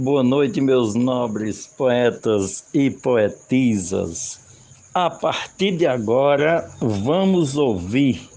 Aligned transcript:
Boa 0.00 0.22
noite, 0.22 0.60
meus 0.60 0.94
nobres 0.94 1.66
poetas 1.66 2.64
e 2.72 2.88
poetisas. 2.88 4.38
A 4.94 5.10
partir 5.10 5.76
de 5.76 5.88
agora, 5.88 6.70
vamos 6.80 7.56
ouvir 7.56 8.28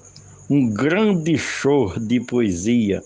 um 0.50 0.68
grande 0.68 1.38
show 1.38 1.94
de 2.00 2.20
poesia 2.20 3.04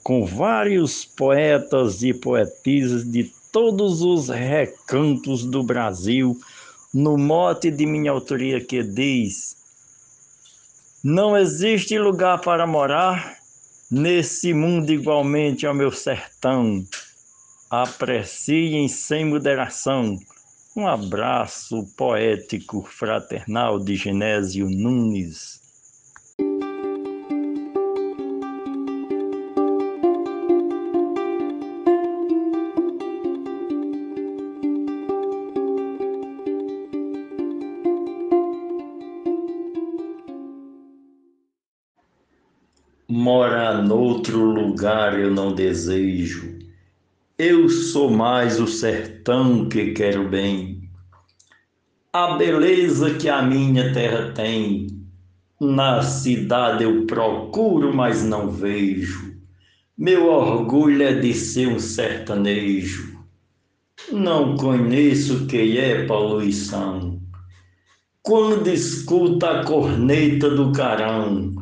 com 0.00 0.24
vários 0.24 1.04
poetas 1.04 2.04
e 2.04 2.14
poetisas 2.14 3.02
de 3.02 3.32
todos 3.50 4.00
os 4.00 4.28
recantos 4.28 5.44
do 5.44 5.64
Brasil, 5.64 6.40
no 6.94 7.18
mote 7.18 7.68
de 7.68 7.84
minha 7.84 8.12
autoria 8.12 8.60
que 8.60 8.80
diz: 8.84 9.56
Não 11.02 11.36
existe 11.36 11.98
lugar 11.98 12.40
para 12.42 12.64
morar 12.64 13.38
nesse 13.90 14.54
mundo 14.54 14.92
igualmente 14.92 15.66
ao 15.66 15.74
meu 15.74 15.90
sertão 15.90 16.86
apreciem 17.72 18.86
sem 18.86 19.24
moderação. 19.24 20.18
Um 20.76 20.86
abraço 20.86 21.86
poético 21.96 22.82
fraternal 22.82 23.78
de 23.78 23.96
Genésio 23.96 24.68
Nunes. 24.68 25.58
Morar 43.08 43.82
noutro 43.82 44.44
lugar 44.44 45.18
eu 45.18 45.30
não 45.30 45.54
desejo 45.54 46.51
eu 47.38 47.68
sou 47.68 48.10
mais 48.10 48.60
o 48.60 48.66
sertão 48.66 49.66
que 49.68 49.92
quero 49.92 50.28
bem. 50.28 50.88
A 52.12 52.36
beleza 52.36 53.14
que 53.14 53.28
a 53.28 53.40
minha 53.40 53.92
terra 53.92 54.32
tem, 54.32 54.86
na 55.58 56.02
cidade 56.02 56.84
eu 56.84 57.06
procuro, 57.06 57.94
mas 57.94 58.22
não 58.22 58.50
vejo. 58.50 59.34
Meu 59.96 60.26
orgulho 60.28 61.02
é 61.02 61.14
de 61.14 61.32
ser 61.32 61.68
um 61.68 61.78
sertanejo. 61.78 63.18
Não 64.10 64.56
conheço 64.56 65.46
quem 65.46 65.78
é 65.78 66.04
poluição. 66.04 67.18
Quando 68.22 68.68
escuta 68.68 69.60
a 69.60 69.64
corneta 69.64 70.50
do 70.50 70.70
carão, 70.72 71.54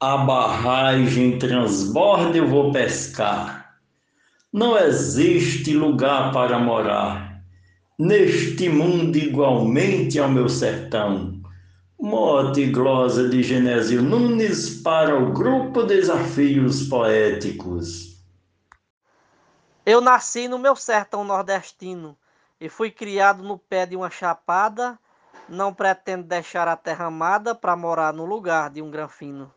a 0.00 0.16
barragem 0.16 1.38
transborda, 1.38 2.36
eu 2.36 2.48
vou 2.48 2.72
pescar 2.72 3.67
não 4.52 4.78
existe 4.78 5.74
lugar 5.74 6.32
para 6.32 6.58
morar 6.58 7.42
neste 7.98 8.68
mundo 8.68 9.16
igualmente 9.16 10.18
ao 10.18 10.28
meu 10.28 10.48
sertão. 10.48 11.42
Mote 12.00 12.66
glosa 12.66 13.28
de 13.28 13.42
Genésio 13.42 14.00
Nunes 14.00 14.80
para 14.82 15.18
o 15.18 15.32
grupo 15.32 15.82
Desafios 15.82 16.88
Poéticos. 16.88 18.16
Eu 19.84 20.00
nasci 20.00 20.48
no 20.48 20.58
meu 20.58 20.76
sertão 20.76 21.24
nordestino 21.24 22.16
e 22.60 22.68
fui 22.68 22.90
criado 22.90 23.42
no 23.42 23.58
pé 23.58 23.84
de 23.84 23.96
uma 23.96 24.10
chapada. 24.10 24.98
Não 25.48 25.74
pretendo 25.74 26.24
deixar 26.24 26.68
a 26.68 26.76
terra 26.76 27.06
amada 27.06 27.54
para 27.54 27.76
morar 27.76 28.12
no 28.12 28.24
lugar 28.24 28.70
de 28.70 28.80
um 28.80 28.90
granfino. 28.90 29.52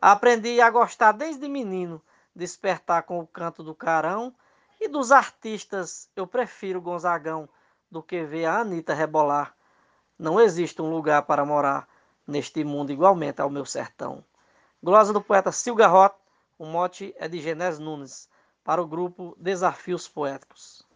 Aprendi 0.00 0.60
a 0.60 0.70
gostar 0.70 1.12
desde 1.12 1.48
menino 1.48 2.02
despertar 2.38 3.02
com 3.02 3.18
o 3.18 3.26
canto 3.26 3.62
do 3.62 3.74
carão. 3.74 4.34
E 4.80 4.88
dos 4.88 5.10
artistas, 5.10 6.08
eu 6.14 6.26
prefiro 6.26 6.80
Gonzagão 6.80 7.48
do 7.90 8.02
que 8.02 8.22
ver 8.24 8.46
a 8.46 8.60
Anitta 8.60 8.94
rebolar. 8.94 9.54
Não 10.16 10.40
existe 10.40 10.80
um 10.80 10.90
lugar 10.90 11.22
para 11.22 11.44
morar 11.44 11.88
neste 12.26 12.62
mundo 12.62 12.92
igualmente 12.92 13.40
ao 13.40 13.50
meu 13.50 13.66
sertão. 13.66 14.24
Glosa 14.82 15.12
do 15.12 15.20
poeta 15.20 15.50
Silga 15.50 15.88
Rot, 15.88 16.14
o 16.56 16.64
mote 16.64 17.14
é 17.18 17.26
de 17.26 17.40
Genés 17.40 17.78
Nunes, 17.78 18.28
para 18.62 18.80
o 18.80 18.86
grupo 18.86 19.34
Desafios 19.38 20.06
Poéticos. 20.06 20.86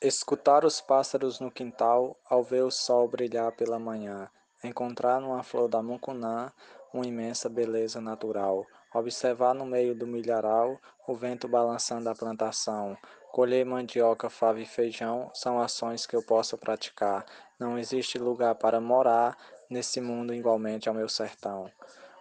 Escutar 0.00 0.64
os 0.64 0.80
pássaros 0.80 1.38
no 1.38 1.50
quintal 1.50 2.16
ao 2.24 2.42
ver 2.42 2.62
o 2.64 2.70
sol 2.70 3.06
brilhar 3.06 3.52
pela 3.52 3.78
manhã, 3.78 4.30
encontrar 4.64 5.20
numa 5.20 5.42
flor 5.42 5.68
da 5.68 5.82
mucunã 5.82 6.50
uma 6.92 7.06
imensa 7.06 7.48
beleza 7.48 8.00
natural. 8.00 8.66
Observar 8.94 9.54
no 9.54 9.64
meio 9.64 9.94
do 9.94 10.06
milharal 10.06 10.78
o 11.06 11.14
vento 11.14 11.48
balançando 11.48 12.08
a 12.08 12.14
plantação. 12.14 12.96
Colher 13.32 13.64
mandioca, 13.64 14.28
fava 14.28 14.60
e 14.60 14.66
feijão 14.66 15.30
são 15.32 15.60
ações 15.60 16.06
que 16.06 16.16
eu 16.16 16.22
posso 16.22 16.58
praticar. 16.58 17.24
Não 17.58 17.78
existe 17.78 18.18
lugar 18.18 18.56
para 18.56 18.80
morar 18.80 19.36
nesse 19.70 20.00
mundo 20.00 20.34
igualmente 20.34 20.88
ao 20.88 20.94
meu 20.94 21.08
sertão. 21.08 21.70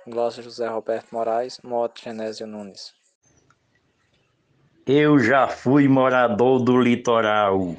Glossa 0.08 0.42
José 0.42 0.68
Roberto 0.68 1.12
Moraes, 1.12 1.60
Moto 1.64 2.02
Genésio 2.02 2.46
Nunes. 2.46 2.94
Eu 4.86 5.20
já 5.20 5.48
fui 5.48 5.88
morador 5.88 6.64
do 6.64 6.80
litoral, 6.80 7.76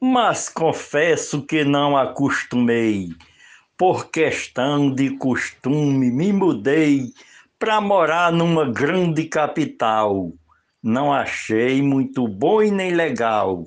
mas 0.00 0.48
confesso 0.48 1.42
que 1.46 1.64
não 1.64 1.96
acostumei 1.96 3.10
por 3.76 4.10
questão 4.10 4.92
de 4.92 5.16
costume, 5.16 6.10
me 6.10 6.32
mudei 6.32 7.12
para 7.58 7.80
morar 7.80 8.32
numa 8.32 8.70
grande 8.70 9.24
capital. 9.24 10.32
Não 10.82 11.12
achei 11.12 11.82
muito 11.82 12.28
bom 12.28 12.62
e 12.62 12.70
nem 12.70 12.92
legal, 12.92 13.64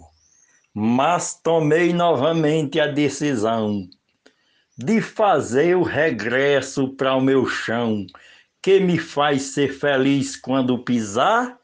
mas 0.74 1.34
tomei 1.42 1.92
novamente 1.92 2.80
a 2.80 2.88
decisão 2.88 3.88
de 4.78 5.02
fazer 5.02 5.76
o 5.76 5.82
regresso 5.82 6.90
para 6.90 7.16
o 7.16 7.22
meu 7.22 7.46
chão, 7.48 8.06
que 8.62 8.80
me 8.80 8.98
faz 8.98 9.54
ser 9.54 9.74
feliz 9.74 10.38
quando 10.38 10.84
pisar. 10.84 11.58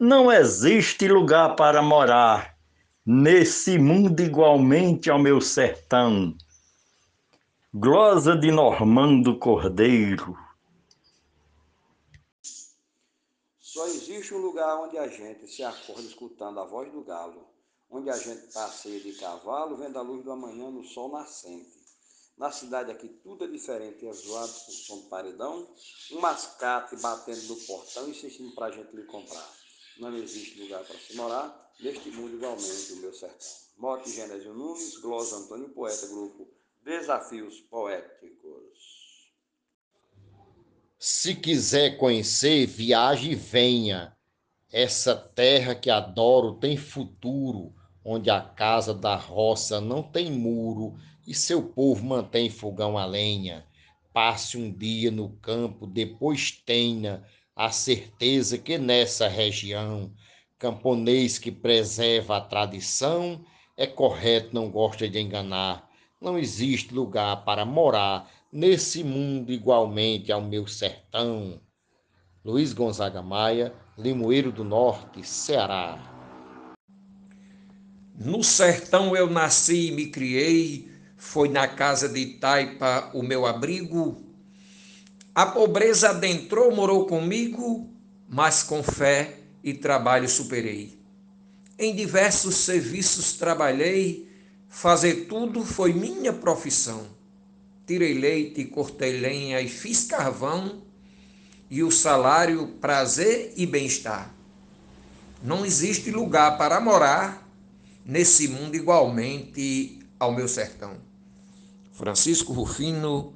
Não 0.00 0.32
existe 0.32 1.06
lugar 1.06 1.54
para 1.54 1.82
morar 1.82 2.56
nesse 3.04 3.78
mundo 3.78 4.20
igualmente 4.20 5.10
ao 5.10 5.18
meu 5.18 5.40
sertão 5.40 6.34
Glosa 7.78 8.34
de 8.34 8.50
Normando 8.50 9.38
Cordeiro. 9.38 10.34
Só 13.60 13.86
existe 13.88 14.32
um 14.32 14.38
lugar 14.38 14.78
onde 14.78 14.96
a 14.96 15.06
gente 15.06 15.46
se 15.46 15.62
acorda 15.62 16.00
escutando 16.00 16.58
a 16.58 16.64
voz 16.64 16.90
do 16.90 17.04
galo, 17.04 17.46
onde 17.90 18.08
a 18.08 18.16
gente 18.16 18.50
passeia 18.50 18.98
de 18.98 19.12
cavalo, 19.16 19.76
vendo 19.76 19.98
a 19.98 20.00
luz 20.00 20.24
do 20.24 20.32
amanhã 20.32 20.70
no 20.70 20.84
sol 20.84 21.12
nascente. 21.12 21.70
Na 22.38 22.50
cidade 22.50 22.90
aqui 22.90 23.08
tudo 23.22 23.44
é 23.44 23.48
diferente, 23.48 24.06
é 24.06 24.12
zoado 24.14 24.52
com 24.52 24.72
som 24.72 25.02
de 25.02 25.08
paredão, 25.10 25.68
um 26.12 26.18
mascate 26.18 26.96
batendo 26.96 27.42
no 27.42 27.56
portão 27.56 28.08
insistindo 28.08 28.54
para 28.54 28.68
a 28.68 28.70
gente 28.70 28.96
lhe 28.96 29.04
comprar. 29.04 29.52
Não 29.98 30.16
existe 30.16 30.62
lugar 30.62 30.82
para 30.82 30.96
se 30.98 31.14
morar, 31.14 31.74
neste 31.78 32.10
mundo 32.10 32.36
igualmente 32.36 32.94
o 32.94 32.96
meu 33.02 33.12
sertão. 33.12 33.48
Mote 33.76 34.10
Genésio 34.10 34.54
Nunes, 34.54 34.96
Glosa 34.96 35.36
Antônio 35.36 35.68
Poeta, 35.68 36.06
Grupo 36.06 36.55
Desafios 36.86 37.58
poéticos. 37.62 39.32
Se 40.96 41.34
quiser 41.34 41.96
conhecer, 41.96 42.64
viaje 42.64 43.32
e 43.32 43.34
venha. 43.34 44.16
Essa 44.72 45.16
terra 45.16 45.74
que 45.74 45.90
adoro 45.90 46.54
tem 46.60 46.76
futuro, 46.76 47.74
onde 48.04 48.30
a 48.30 48.40
casa 48.40 48.94
da 48.94 49.16
roça 49.16 49.80
não 49.80 50.00
tem 50.00 50.30
muro 50.30 50.94
e 51.26 51.34
seu 51.34 51.60
povo 51.60 52.06
mantém 52.06 52.48
fogão 52.48 52.96
a 52.96 53.04
lenha. 53.04 53.66
Passe 54.12 54.56
um 54.56 54.72
dia 54.72 55.10
no 55.10 55.30
campo, 55.38 55.88
depois 55.88 56.52
tenha 56.52 57.24
a 57.56 57.72
certeza 57.72 58.58
que 58.58 58.78
nessa 58.78 59.26
região, 59.26 60.14
camponês 60.56 61.36
que 61.36 61.50
preserva 61.50 62.36
a 62.36 62.40
tradição, 62.40 63.44
é 63.76 63.88
correto, 63.88 64.54
não 64.54 64.70
gosta 64.70 65.08
de 65.08 65.18
enganar 65.18 65.85
não 66.20 66.38
existe 66.38 66.94
lugar 66.94 67.44
para 67.44 67.64
morar 67.64 68.30
nesse 68.52 69.04
mundo 69.04 69.52
igualmente 69.52 70.32
ao 70.32 70.40
meu 70.40 70.66
sertão. 70.66 71.60
Luiz 72.44 72.72
Gonzaga 72.72 73.22
Maia, 73.22 73.74
Limoeiro 73.98 74.52
do 74.52 74.64
Norte, 74.64 75.26
Ceará. 75.26 75.98
No 78.18 78.42
sertão 78.42 79.14
eu 79.14 79.28
nasci 79.28 79.88
e 79.88 79.92
me 79.92 80.06
criei, 80.06 80.90
foi 81.16 81.48
na 81.48 81.68
casa 81.68 82.08
de 82.08 82.38
Taipa 82.38 83.10
o 83.12 83.22
meu 83.22 83.44
abrigo. 83.44 84.24
A 85.34 85.44
pobreza 85.44 86.10
adentrou, 86.10 86.74
morou 86.74 87.06
comigo, 87.06 87.90
mas 88.28 88.62
com 88.62 88.82
fé 88.82 89.40
e 89.62 89.74
trabalho 89.74 90.28
superei. 90.28 90.98
Em 91.78 91.94
diversos 91.94 92.54
serviços 92.54 93.34
trabalhei, 93.34 94.26
Fazer 94.76 95.24
tudo 95.24 95.64
foi 95.64 95.94
minha 95.94 96.34
profissão. 96.34 97.06
Tirei 97.86 98.12
leite, 98.12 98.62
cortei 98.66 99.18
lenha 99.18 99.58
e 99.58 99.68
fiz 99.70 100.04
carvão. 100.04 100.82
e 101.70 101.82
o 101.82 101.90
salário 101.90 102.68
prazer 102.78 103.54
e 103.56 103.64
bem-estar. 103.64 104.34
Não 105.42 105.64
existe 105.64 106.10
lugar 106.10 106.58
para 106.58 106.78
morar 106.78 107.48
nesse 108.04 108.48
mundo 108.48 108.76
igualmente 108.76 109.98
ao 110.20 110.30
meu 110.32 110.46
sertão. 110.46 110.98
Francisco 111.92 112.52
Rufino, 112.52 113.32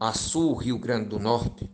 Açu, 0.00 0.54
Rio 0.54 0.78
Grande 0.78 1.10
do 1.10 1.18
Norte. 1.18 1.68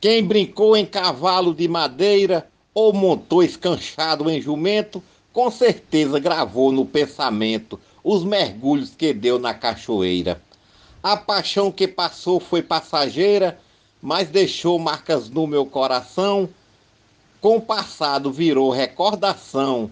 Quem 0.00 0.26
brincou 0.26 0.76
em 0.76 0.84
cavalo 0.84 1.54
de 1.54 1.68
madeira 1.68 2.50
ou 2.74 2.92
montou 2.92 3.40
escanchado 3.40 4.28
em 4.28 4.40
jumento, 4.40 5.00
com 5.32 5.50
certeza 5.50 6.18
gravou 6.18 6.72
no 6.72 6.84
pensamento 6.84 7.78
os 8.02 8.24
mergulhos 8.24 8.90
que 8.90 9.12
deu 9.12 9.38
na 9.38 9.54
cachoeira. 9.54 10.40
A 11.02 11.16
paixão 11.16 11.70
que 11.70 11.86
passou 11.86 12.40
foi 12.40 12.62
passageira, 12.62 13.58
mas 14.00 14.28
deixou 14.28 14.78
marcas 14.78 15.28
no 15.28 15.46
meu 15.46 15.64
coração. 15.66 16.48
Com 17.40 17.56
o 17.56 17.60
passado 17.60 18.32
virou 18.32 18.70
recordação. 18.70 19.90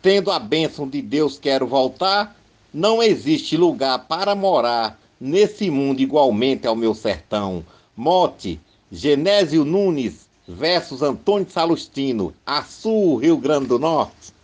Tendo 0.00 0.30
a 0.30 0.38
bênção 0.38 0.88
de 0.88 1.02
Deus, 1.02 1.38
quero 1.38 1.66
voltar. 1.66 2.36
Não 2.72 3.02
existe 3.02 3.56
lugar 3.56 4.06
para 4.06 4.34
morar 4.34 4.98
nesse 5.20 5.70
mundo 5.70 6.00
igualmente 6.00 6.66
ao 6.66 6.76
meu 6.76 6.94
sertão. 6.94 7.64
Mote, 7.96 8.60
Genésio 8.90 9.64
Nunes 9.64 10.28
versus 10.46 11.02
Antônio 11.02 11.50
Salustino, 11.50 12.32
Açu, 12.44 13.16
Rio 13.16 13.36
Grande 13.36 13.66
do 13.66 13.78
Norte. 13.78 14.35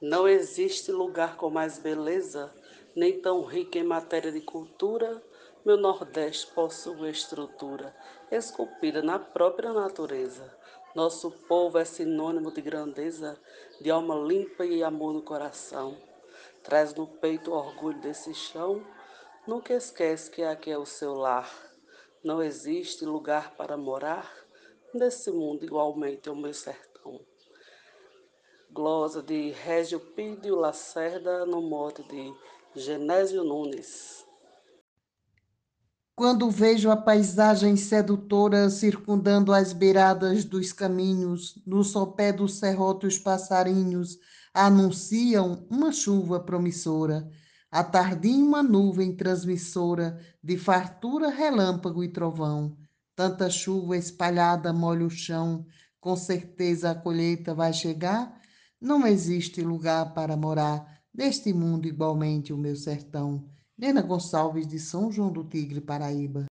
Não 0.00 0.28
existe 0.28 0.92
lugar 0.92 1.36
com 1.36 1.50
mais 1.50 1.80
beleza, 1.80 2.54
nem 2.94 3.20
tão 3.20 3.42
rico 3.42 3.76
em 3.76 3.82
matéria 3.82 4.30
de 4.30 4.40
cultura. 4.40 5.20
Meu 5.64 5.76
Nordeste 5.76 6.46
possui 6.54 7.10
estrutura 7.10 7.92
esculpida 8.30 9.02
na 9.02 9.18
própria 9.18 9.72
natureza. 9.72 10.56
Nosso 10.94 11.32
povo 11.32 11.78
é 11.78 11.84
sinônimo 11.84 12.52
de 12.52 12.62
grandeza, 12.62 13.36
de 13.80 13.90
alma 13.90 14.14
limpa 14.14 14.64
e 14.64 14.84
amor 14.84 15.12
no 15.12 15.22
coração. 15.22 15.96
Traz 16.62 16.94
no 16.94 17.08
peito 17.08 17.50
o 17.50 17.54
orgulho 17.54 18.00
desse 18.00 18.32
chão, 18.34 18.86
nunca 19.48 19.74
esquece 19.74 20.30
que 20.30 20.44
aqui 20.44 20.70
é 20.70 20.78
o 20.78 20.86
seu 20.86 21.14
lar. 21.14 21.52
Não 22.22 22.40
existe 22.40 23.04
lugar 23.04 23.56
para 23.56 23.76
morar 23.76 24.32
nesse 24.94 25.32
mundo 25.32 25.64
igualmente 25.64 26.28
ao 26.28 26.36
meu 26.36 26.54
sertão. 26.54 26.87
Glosa 28.78 29.20
de 29.20 29.50
Régio 29.50 29.98
Pídio 29.98 30.54
Lacerda, 30.54 31.44
no 31.44 31.60
modo 31.60 32.04
de 32.04 32.32
Genésio 32.80 33.42
Nunes. 33.42 34.24
Quando 36.14 36.48
vejo 36.48 36.88
a 36.88 36.96
paisagem 36.96 37.74
sedutora 37.74 38.70
circundando 38.70 39.52
as 39.52 39.72
beiradas 39.72 40.44
dos 40.44 40.72
caminhos, 40.72 41.60
no 41.66 41.82
sopé 41.82 42.32
do 42.32 42.46
serrote 42.46 43.04
os 43.04 43.18
passarinhos 43.18 44.16
anunciam 44.54 45.66
uma 45.68 45.90
chuva 45.90 46.38
promissora. 46.38 47.28
A 47.72 47.82
tardim 47.82 48.40
uma 48.40 48.62
nuvem 48.62 49.12
transmissora 49.12 50.20
de 50.40 50.56
fartura, 50.56 51.30
relâmpago 51.30 52.04
e 52.04 52.12
trovão. 52.12 52.76
Tanta 53.16 53.50
chuva 53.50 53.96
espalhada 53.96 54.72
molha 54.72 55.04
o 55.04 55.10
chão, 55.10 55.66
com 56.00 56.14
certeza 56.14 56.92
a 56.92 56.94
colheita 56.94 57.52
vai 57.52 57.72
chegar. 57.72 58.37
Não 58.80 59.04
existe 59.04 59.60
lugar 59.60 60.14
para 60.14 60.36
morar 60.36 61.02
neste 61.12 61.52
mundo 61.52 61.88
igualmente 61.88 62.52
o 62.52 62.56
meu 62.56 62.76
sertão. 62.76 63.44
Nena 63.76 64.00
Gonçalves 64.00 64.68
de 64.68 64.78
São 64.78 65.10
João 65.10 65.32
do 65.32 65.42
Tigre, 65.42 65.80
Paraíba. 65.80 66.46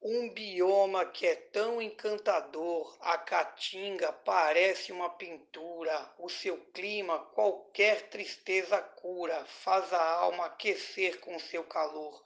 Um 0.00 0.32
bioma 0.32 1.04
que 1.06 1.26
é 1.26 1.34
tão 1.34 1.82
encantador, 1.82 2.96
a 3.00 3.18
caatinga 3.18 4.12
parece 4.12 4.92
uma 4.92 5.10
pintura. 5.10 6.12
O 6.16 6.28
seu 6.28 6.58
clima 6.72 7.18
qualquer 7.18 8.08
tristeza 8.08 8.78
cura, 8.80 9.44
faz 9.44 9.92
a 9.92 10.14
alma 10.18 10.46
aquecer 10.46 11.18
com 11.18 11.36
seu 11.40 11.64
calor. 11.64 12.22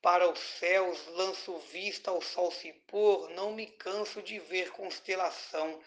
Para 0.00 0.30
os 0.30 0.38
céus 0.38 1.04
lanço 1.08 1.58
vista 1.72 2.12
ao 2.12 2.20
sol 2.20 2.52
se 2.52 2.72
pôr, 2.86 3.30
não 3.30 3.52
me 3.52 3.66
canso 3.66 4.22
de 4.22 4.38
ver 4.38 4.70
constelação. 4.70 5.80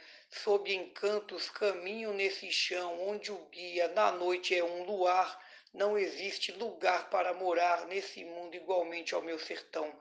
Sob 0.44 0.74
encantos 0.74 1.50
caminho 1.50 2.14
nesse 2.14 2.52
chão, 2.52 3.10
onde 3.10 3.32
o 3.32 3.38
guia 3.52 3.88
na 3.90 4.12
noite 4.12 4.56
é 4.56 4.64
um 4.64 4.84
luar. 4.84 5.40
Não 5.74 5.98
existe 5.98 6.52
lugar 6.52 7.10
para 7.10 7.34
morar 7.34 7.86
nesse 7.88 8.24
mundo 8.24 8.56
igualmente 8.56 9.16
ao 9.16 9.22
meu 9.22 9.40
sertão. 9.40 9.92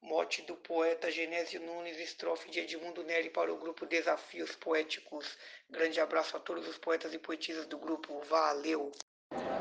Mote 0.00 0.42
do 0.42 0.54
poeta 0.54 1.10
Genésio 1.10 1.60
Nunes, 1.60 1.98
estrofe 1.98 2.50
de 2.50 2.60
Edmundo 2.60 3.02
Neri 3.02 3.30
para 3.30 3.52
o 3.52 3.56
grupo 3.56 3.86
Desafios 3.86 4.54
Poéticos. 4.56 5.26
Grande 5.68 6.00
abraço 6.00 6.36
a 6.36 6.40
todos 6.40 6.68
os 6.68 6.78
poetas 6.78 7.12
e 7.14 7.18
poetisas 7.18 7.66
do 7.66 7.78
grupo. 7.78 8.20
Valeu! 8.28 8.92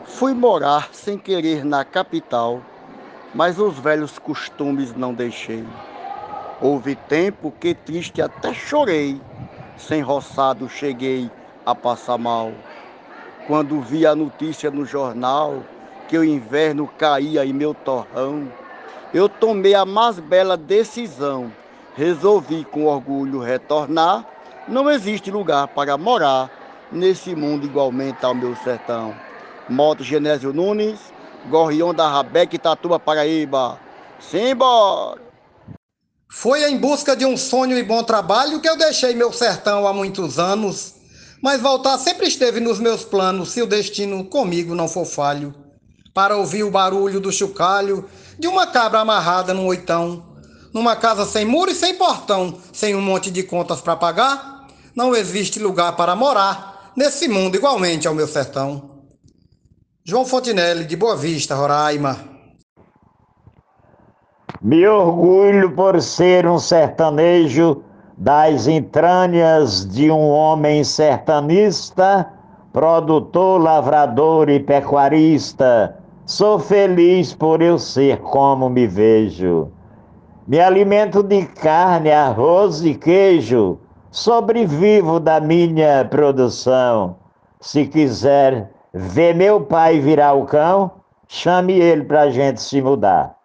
Fui 0.05 0.33
morar 0.33 0.93
sem 0.93 1.17
querer 1.17 1.65
na 1.65 1.83
capital, 1.83 2.61
mas 3.33 3.59
os 3.59 3.79
velhos 3.79 4.19
costumes 4.19 4.93
não 4.93 5.13
deixei. 5.13 5.63
Houve 6.61 6.95
tempo 6.95 7.51
que 7.51 7.73
triste 7.73 8.21
até 8.21 8.53
chorei, 8.53 9.19
sem 9.77 10.01
roçado 10.01 10.67
cheguei 10.67 11.29
a 11.65 11.75
passar 11.75 12.17
mal. 12.17 12.51
Quando 13.45 13.81
vi 13.81 14.05
a 14.05 14.15
notícia 14.15 14.69
no 14.69 14.85
jornal 14.85 15.63
que 16.07 16.17
o 16.17 16.23
inverno 16.23 16.87
caía 16.97 17.45
em 17.45 17.53
meu 17.53 17.73
torrão, 17.73 18.51
eu 19.13 19.29
tomei 19.29 19.73
a 19.73 19.85
mais 19.85 20.19
bela 20.19 20.57
decisão. 20.57 21.51
Resolvi 21.95 22.65
com 22.65 22.85
orgulho 22.85 23.39
retornar. 23.39 24.25
Não 24.67 24.89
existe 24.89 25.31
lugar 25.31 25.67
para 25.69 25.97
morar 25.97 26.49
nesse 26.91 27.35
mundo 27.35 27.65
igualmente 27.65 28.25
ao 28.25 28.35
meu 28.35 28.55
sertão. 28.57 29.15
Moto 29.69 30.03
Genésio 30.03 30.53
Nunes, 30.53 31.13
Gorrião 31.49 31.93
da 31.93 32.07
Rabeque, 32.07 32.57
Tatuba, 32.57 32.99
Paraíba. 32.99 33.79
Simbora! 34.19 35.26
Foi 36.29 36.69
em 36.69 36.77
busca 36.77 37.15
de 37.15 37.25
um 37.25 37.37
sonho 37.37 37.77
e 37.77 37.83
bom 37.83 38.03
trabalho 38.03 38.59
que 38.59 38.67
eu 38.67 38.77
deixei 38.77 39.15
meu 39.15 39.31
sertão 39.31 39.87
há 39.87 39.93
muitos 39.93 40.37
anos. 40.37 40.95
Mas 41.41 41.61
voltar 41.61 41.97
sempre 41.97 42.27
esteve 42.27 42.59
nos 42.59 42.79
meus 42.79 43.03
planos, 43.03 43.51
se 43.51 43.61
o 43.61 43.67
destino 43.67 44.25
comigo 44.25 44.75
não 44.75 44.87
for 44.87 45.05
falho. 45.05 45.55
Para 46.13 46.35
ouvir 46.35 46.63
o 46.63 46.71
barulho 46.71 47.19
do 47.19 47.31
chocalho 47.31 48.09
de 48.37 48.47
uma 48.47 48.67
cabra 48.67 48.99
amarrada 48.99 49.53
num 49.53 49.67
oitão, 49.67 50.25
numa 50.73 50.95
casa 50.95 51.25
sem 51.25 51.45
muro 51.45 51.71
e 51.71 51.75
sem 51.75 51.95
portão, 51.95 52.59
sem 52.73 52.95
um 52.95 53.01
monte 53.01 53.31
de 53.31 53.43
contas 53.43 53.81
para 53.81 53.95
pagar, 53.95 54.67
não 54.95 55.15
existe 55.15 55.59
lugar 55.59 55.95
para 55.95 56.15
morar 56.15 56.91
nesse 56.95 57.27
mundo 57.27 57.55
igualmente 57.55 58.07
ao 58.07 58.15
meu 58.15 58.27
sertão. 58.27 58.97
João 60.03 60.25
Fontinelli, 60.25 60.85
de 60.85 60.95
Boa 60.95 61.15
Vista, 61.15 61.55
Roraima. 61.55 62.36
Me 64.61 64.87
orgulho 64.87 65.71
por 65.71 66.01
ser 66.01 66.47
um 66.47 66.57
sertanejo 66.57 67.83
das 68.17 68.67
entranhas 68.67 69.87
de 69.87 70.09
um 70.09 70.29
homem 70.29 70.83
sertanista, 70.83 72.27
produtor, 72.73 73.61
lavrador 73.61 74.49
e 74.49 74.59
pecuarista 74.59 75.97
Sou 76.27 76.59
feliz 76.59 77.33
por 77.33 77.61
eu 77.61 77.79
ser 77.79 78.17
como 78.17 78.69
me 78.69 78.85
vejo. 78.85 79.71
Me 80.45 80.59
alimento 80.59 81.23
de 81.23 81.45
carne, 81.45 82.11
arroz 82.11 82.83
e 82.83 82.95
queijo. 82.95 83.79
Sobrevivo 84.11 85.21
da 85.21 85.39
minha 85.39 86.03
produção. 86.03 87.15
Se 87.61 87.85
quiser 87.85 88.69
ver 88.93 89.35
meu 89.35 89.61
pai 89.61 90.01
virar 90.01 90.33
o 90.33 90.43
cão, 90.43 90.91
chame 91.29 91.79
ele 91.79 92.03
para 92.03 92.23
a 92.23 92.29
gente 92.29 92.61
se 92.61 92.81
mudar. 92.81 93.36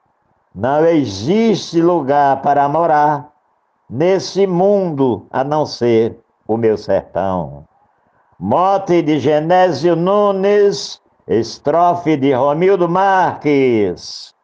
Não 0.54 0.84
existe 0.84 1.80
lugar 1.80 2.42
para 2.42 2.68
morar 2.68 3.32
nesse 3.88 4.46
mundo 4.46 5.26
a 5.30 5.42
não 5.42 5.64
ser 5.64 6.16
o 6.46 6.56
meu 6.58 6.76
sertão. 6.76 7.66
Mote 8.38 9.00
de 9.00 9.18
Genésio 9.18 9.96
Nunes 9.96 11.00
Estrofe 11.26 12.16
de 12.16 12.34
Romildo 12.34 12.88
Marques. 12.88 14.34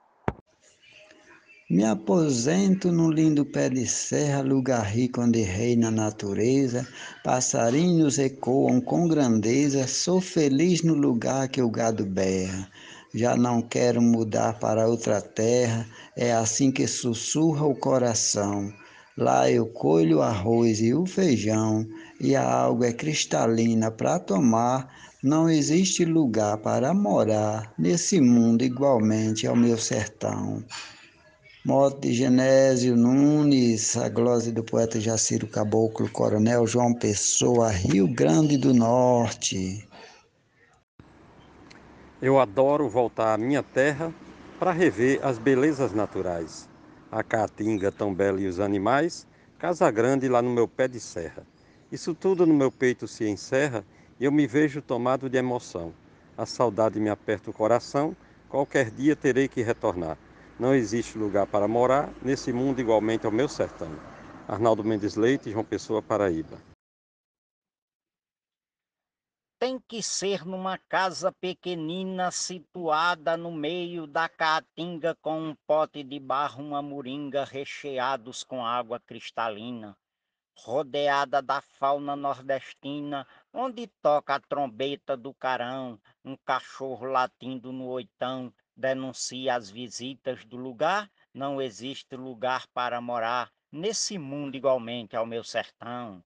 Me 1.69 1.85
aposento 1.85 2.91
num 2.91 3.11
lindo 3.11 3.45
pé 3.45 3.69
de 3.69 3.87
serra, 3.87 4.41
lugar 4.41 4.87
rico 4.87 5.21
onde 5.21 5.43
reina 5.43 5.89
a 5.89 5.91
natureza, 5.91 6.89
passarinhos 7.23 8.19
ecoam 8.19 8.81
com 8.81 9.07
grandeza, 9.07 9.87
sou 9.87 10.19
feliz 10.19 10.83
no 10.83 10.95
lugar 10.95 11.47
que 11.49 11.61
o 11.61 11.69
gado 11.69 12.07
berra. 12.07 12.71
Já 13.15 13.37
não 13.37 13.63
quero 13.63 14.03
mudar 14.03 14.59
para 14.59 14.87
outra 14.87 15.21
terra, 15.21 15.87
é 16.17 16.33
assim 16.33 16.71
que 16.71 16.87
sussurra 16.87 17.67
o 17.67 17.75
coração. 17.75 18.73
Lá 19.17 19.51
eu 19.51 19.67
colho 19.67 20.19
o 20.19 20.23
arroz 20.23 20.81
e 20.81 20.95
o 20.95 21.07
feijão, 21.07 21.87
e 22.21 22.37
a 22.37 22.45
água 22.45 22.87
é 22.87 22.93
cristalina 22.93 23.91
para 23.91 24.19
tomar 24.19 24.89
não 25.23 25.51
existe 25.51 26.05
lugar 26.05 26.59
para 26.59 26.95
morar 26.95 27.75
nesse 27.77 28.21
mundo 28.21 28.63
igualmente 28.63 29.49
ao 29.49 29.57
meu 29.57 29.77
sertão. 29.77 30.63
Mote 31.65 32.09
de 32.09 32.15
Genésio 32.15 32.95
Nunes, 32.95 33.97
a 33.97 34.09
glória 34.09 34.53
do 34.53 34.63
poeta 34.63 35.01
Jaciro 35.01 35.49
Caboclo, 35.49 36.09
Coronel 36.11 36.69
João 36.69 36.95
Pessoa, 36.95 37.69
Rio 37.69 38.07
Grande 38.07 38.57
do 38.57 38.73
Norte. 38.73 39.88
Eu 42.21 42.41
adoro 42.41 42.89
voltar 42.89 43.33
à 43.33 43.39
minha 43.39 43.63
terra 43.63 44.13
para 44.59 44.73
rever 44.73 45.21
as 45.23 45.39
belezas 45.39 45.93
naturais. 45.93 46.69
A 47.13 47.23
caatinga 47.23 47.93
tão 47.93 48.13
bela 48.13 48.41
e 48.41 48.49
os 48.49 48.59
animais, 48.59 49.25
Casa 49.57 49.89
Grande 49.89 50.29
lá 50.29 50.43
no 50.43 50.51
meu 50.51 50.67
pé 50.67 50.89
de 50.89 50.99
serra. 50.99 51.47
Isso 51.93 52.17
tudo 52.17 52.45
no 52.45 52.53
meu 52.53 52.73
peito 52.73 53.07
se 53.07 53.29
encerra 53.29 53.85
e 54.19 54.25
eu 54.25 54.33
me 54.33 54.49
vejo 54.49 54.83
tomado 54.83 55.31
de 55.31 55.39
emoção. 55.39 55.95
A 56.37 56.45
saudade 56.45 56.99
me 56.99 57.09
aperta 57.09 57.51
o 57.51 57.55
coração, 57.55 58.17
qualquer 58.49 58.91
dia 58.91 59.15
terei 59.15 59.47
que 59.47 59.63
retornar. 59.63 60.19
Não 60.59 60.75
existe 60.75 61.17
lugar 61.17 61.47
para 61.47 61.69
morar 61.69 62.11
nesse 62.21 62.53
mundo 62.53 62.81
igualmente 62.81 63.27
ao 63.27 63.33
meu 63.33 63.49
sertão. 63.49 63.93
Arnaldo 64.49 64.83
Mendes 64.83 65.15
Leite, 65.15 65.53
João 65.53 65.65
Pessoa, 65.65 66.03
Paraíba. 66.03 66.68
Tem 69.59 69.81
que 69.81 70.01
ser 70.01 70.47
numa 70.47 70.79
casa 70.79 71.33
pequenina 71.33 72.31
situada 72.31 73.37
no 73.37 73.51
meio 73.51 74.07
da 74.07 74.29
caatinga 74.29 75.17
com 75.21 75.51
um 75.51 75.57
pote 75.67 76.05
de 76.05 76.21
barro, 76.21 76.63
uma 76.63 76.81
moringa 76.81 77.45
recheados 77.45 78.45
com 78.45 78.65
água 78.65 79.01
cristalina, 79.01 79.99
rodeada 80.55 81.43
da 81.43 81.61
fauna 81.61 82.15
nordestina, 82.15 83.27
onde 83.53 83.89
toca 84.01 84.37
a 84.37 84.41
trombeta 84.41 85.17
do 85.17 85.35
carão, 85.35 86.01
um 86.25 86.37
cachorro 86.37 87.07
latindo 87.07 87.73
no 87.73 87.89
oitão 87.89 88.55
denuncia 88.77 89.57
as 89.57 89.69
visitas 89.69 90.45
do 90.45 90.57
lugar, 90.57 91.11
não 91.35 91.61
existe 91.61 92.15
lugar 92.15 92.65
para 92.69 93.01
morar 93.01 93.51
nesse 93.73 94.19
mundo 94.19 94.55
igualmente 94.55 95.17
ao 95.17 95.27
meu 95.27 95.43
sertão. 95.43 96.23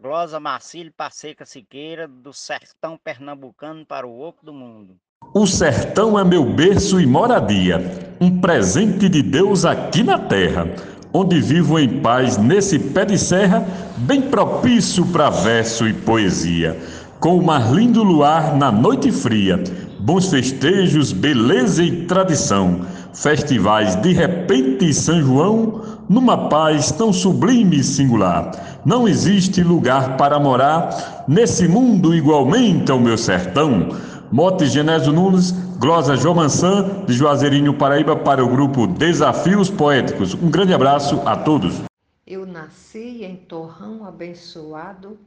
Glosa 0.00 0.40
Marcílio 0.40 0.92
Passeca 0.94 1.46
Siqueira, 1.46 2.08
do 2.08 2.32
sertão 2.32 2.98
pernambucano 3.02 3.86
para 3.86 4.04
o 4.04 4.20
oco 4.20 4.44
do 4.44 4.52
mundo. 4.52 4.96
O 5.32 5.46
sertão 5.46 6.18
é 6.18 6.24
meu 6.24 6.44
berço 6.44 7.00
e 7.00 7.06
moradia, 7.06 8.16
um 8.20 8.40
presente 8.40 9.08
de 9.08 9.22
Deus 9.22 9.64
aqui 9.64 10.02
na 10.02 10.18
terra, 10.18 10.66
onde 11.12 11.40
vivo 11.40 11.78
em 11.78 12.00
paz 12.02 12.36
nesse 12.36 12.76
pé 12.76 13.04
de 13.04 13.16
serra, 13.16 13.64
bem 13.98 14.20
propício 14.20 15.06
para 15.06 15.30
verso 15.30 15.86
e 15.86 15.94
poesia, 15.94 16.76
com 17.20 17.38
o 17.38 17.42
mais 17.42 17.70
lindo 17.70 18.02
luar 18.02 18.56
na 18.56 18.72
noite 18.72 19.12
fria, 19.12 19.62
bons 20.00 20.28
festejos, 20.28 21.12
beleza 21.12 21.84
e 21.84 22.04
tradição, 22.04 22.84
festivais 23.14 23.94
de 24.02 24.12
repente 24.12 24.92
São 24.92 25.22
João, 25.22 25.82
numa 26.08 26.48
paz 26.48 26.90
tão 26.90 27.12
sublime 27.12 27.78
e 27.78 27.84
singular. 27.84 28.73
Não 28.84 29.08
existe 29.08 29.62
lugar 29.62 30.18
para 30.18 30.38
morar 30.38 31.24
nesse 31.26 31.66
mundo 31.66 32.14
igualmente 32.14 32.92
ao 32.92 33.00
meu 33.00 33.16
sertão. 33.16 33.88
Mote 34.30 34.66
Genésio 34.66 35.10
Nunes, 35.10 35.52
glosa 35.78 36.16
João 36.16 36.34
Mansan, 36.34 37.02
de 37.06 37.14
Juazeirinho, 37.14 37.78
Paraíba, 37.78 38.14
para 38.14 38.44
o 38.44 38.48
grupo 38.48 38.86
Desafios 38.86 39.70
Poéticos. 39.70 40.34
Um 40.34 40.50
grande 40.50 40.74
abraço 40.74 41.22
a 41.26 41.34
todos. 41.34 41.80
Eu 42.26 42.44
nasci 42.44 43.24
em 43.24 43.36
Torrão 43.36 44.04
abençoado, 44.04 45.18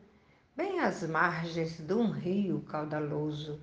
bem 0.55 0.81
às 0.81 1.01
margens 1.01 1.79
de 1.79 1.93
um 1.95 2.11
rio 2.11 2.63
caudaloso. 2.69 3.57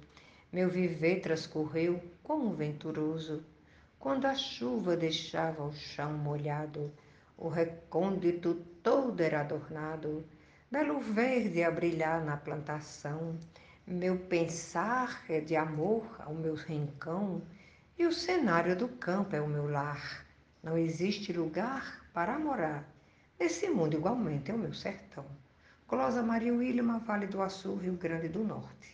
Meu 0.53 0.69
viver 0.69 1.21
transcorreu 1.21 2.03
como 2.21 2.53
venturoso, 2.53 3.45
quando 4.01 4.25
a 4.25 4.35
chuva 4.35 4.97
deixava 4.97 5.63
o 5.63 5.73
chão 5.73 6.15
molhado 6.15 6.91
o 7.37 7.49
recôndito 7.49 8.55
todo 8.83 9.21
era 9.21 9.41
adornado, 9.41 10.25
belo 10.71 11.01
verde 11.01 11.63
a 11.63 11.71
brilhar 11.71 12.25
na 12.25 12.37
plantação. 12.37 13.39
Meu 13.87 14.19
pensar 14.19 15.25
é 15.29 15.41
de 15.41 15.57
amor 15.57 16.05
ao 16.21 16.35
meu 16.35 16.55
rincão, 16.55 17.43
e 17.99 18.07
o 18.07 18.13
cenário 18.13 18.77
do 18.77 18.89
campo 18.89 19.37
é 19.37 19.41
o 19.41 19.49
meu 19.49 19.69
lar. 19.69 20.25
Não 20.63 20.79
existe 20.79 21.33
lugar 21.33 22.09
para 22.13 22.39
morar. 22.39 22.89
Nesse 23.39 23.69
mundo, 23.69 23.97
igualmente, 23.97 24.51
é 24.51 24.55
o 24.55 24.59
meu 24.59 24.73
sertão. 24.73 25.27
Closa 25.87 26.23
Maria 26.23 26.55
Wilma, 26.55 26.99
Vale 27.01 27.27
do 27.27 27.43
Açu, 27.43 27.75
Rio 27.77 27.95
Grande 27.95 28.29
do 28.29 28.43
Norte. 28.43 28.94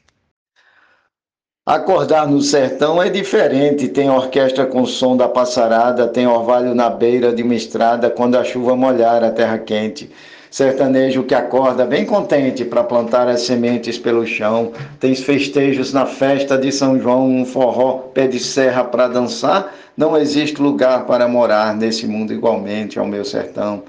Acordar 1.71 2.27
no 2.27 2.43
sertão 2.43 3.01
é 3.01 3.09
diferente. 3.09 3.87
Tem 3.87 4.11
orquestra 4.11 4.67
com 4.67 4.85
som 4.85 5.17
da 5.17 5.29
passarada, 5.29 6.09
tem 6.09 6.27
orvalho 6.27 6.75
na 6.75 6.91
beira 6.91 7.33
de 7.33 7.45
uma 7.45 7.55
estrada 7.55 8.11
quando 8.11 8.37
a 8.37 8.43
chuva 8.43 8.75
molhar 8.75 9.23
a 9.23 9.31
terra 9.31 9.57
quente. 9.57 10.11
Sertanejo 10.51 11.23
que 11.23 11.33
acorda 11.33 11.87
bem 11.87 12.05
contente 12.05 12.65
para 12.65 12.83
plantar 12.83 13.29
as 13.29 13.43
sementes 13.43 13.97
pelo 13.97 14.27
chão. 14.27 14.73
Tem 14.99 15.15
festejos 15.15 15.93
na 15.93 16.07
festa 16.07 16.59
de 16.59 16.73
São 16.73 16.99
João, 16.99 17.31
um 17.31 17.47
forró 17.47 17.99
pé 18.13 18.27
de 18.27 18.41
serra 18.41 18.83
para 18.83 19.07
dançar. 19.07 19.73
Não 19.97 20.19
existe 20.19 20.61
lugar 20.61 21.07
para 21.07 21.29
morar 21.29 21.77
nesse 21.77 22.05
mundo 22.05 22.33
igualmente 22.33 22.99
ao 22.99 23.07
meu 23.07 23.25
sertão. 23.25 23.85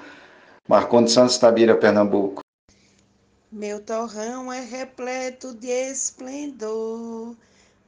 Marcondes 0.69 1.13
Santos 1.13 1.39
Tabira, 1.39 1.73
Pernambuco. 1.73 2.43
Meu 3.51 3.79
torrão 3.79 4.53
é 4.53 4.61
repleto 4.61 5.55
de 5.55 5.67
esplendor 5.67 7.35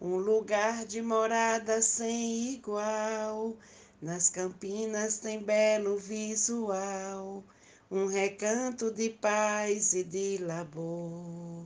um 0.03 0.17
lugar 0.17 0.86
de 0.86 1.01
morada 1.01 1.81
sem 1.81 2.55
igual. 2.55 3.55
Nas 4.01 4.29
campinas 4.29 5.19
tem 5.19 5.41
belo 5.41 5.98
visual, 5.98 7.41
um 7.89 8.05
recanto 8.07 8.91
de 8.91 9.10
paz 9.10 9.93
e 9.93 10.03
de 10.03 10.39
labor. 10.39 11.65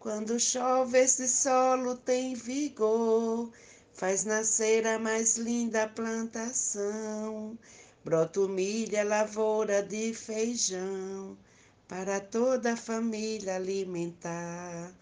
Quando 0.00 0.40
chove, 0.40 0.98
esse 0.98 1.28
solo 1.28 1.94
tem 1.94 2.34
vigor, 2.34 3.52
faz 3.92 4.24
nascer 4.24 4.84
a 4.84 4.98
mais 4.98 5.36
linda 5.36 5.86
plantação. 5.86 7.56
Brota 8.04 8.48
milho, 8.48 9.06
lavoura 9.06 9.84
de 9.84 10.12
feijão, 10.14 11.38
para 11.86 12.18
toda 12.18 12.72
a 12.72 12.76
família 12.76 13.54
alimentar. 13.54 14.92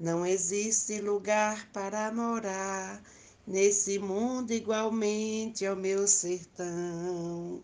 Não 0.00 0.24
existe 0.24 1.00
lugar 1.00 1.66
para 1.72 2.12
morar 2.12 3.02
nesse 3.44 3.98
mundo 3.98 4.52
igualmente 4.52 5.66
ao 5.66 5.74
meu 5.74 6.06
sertão. 6.06 7.60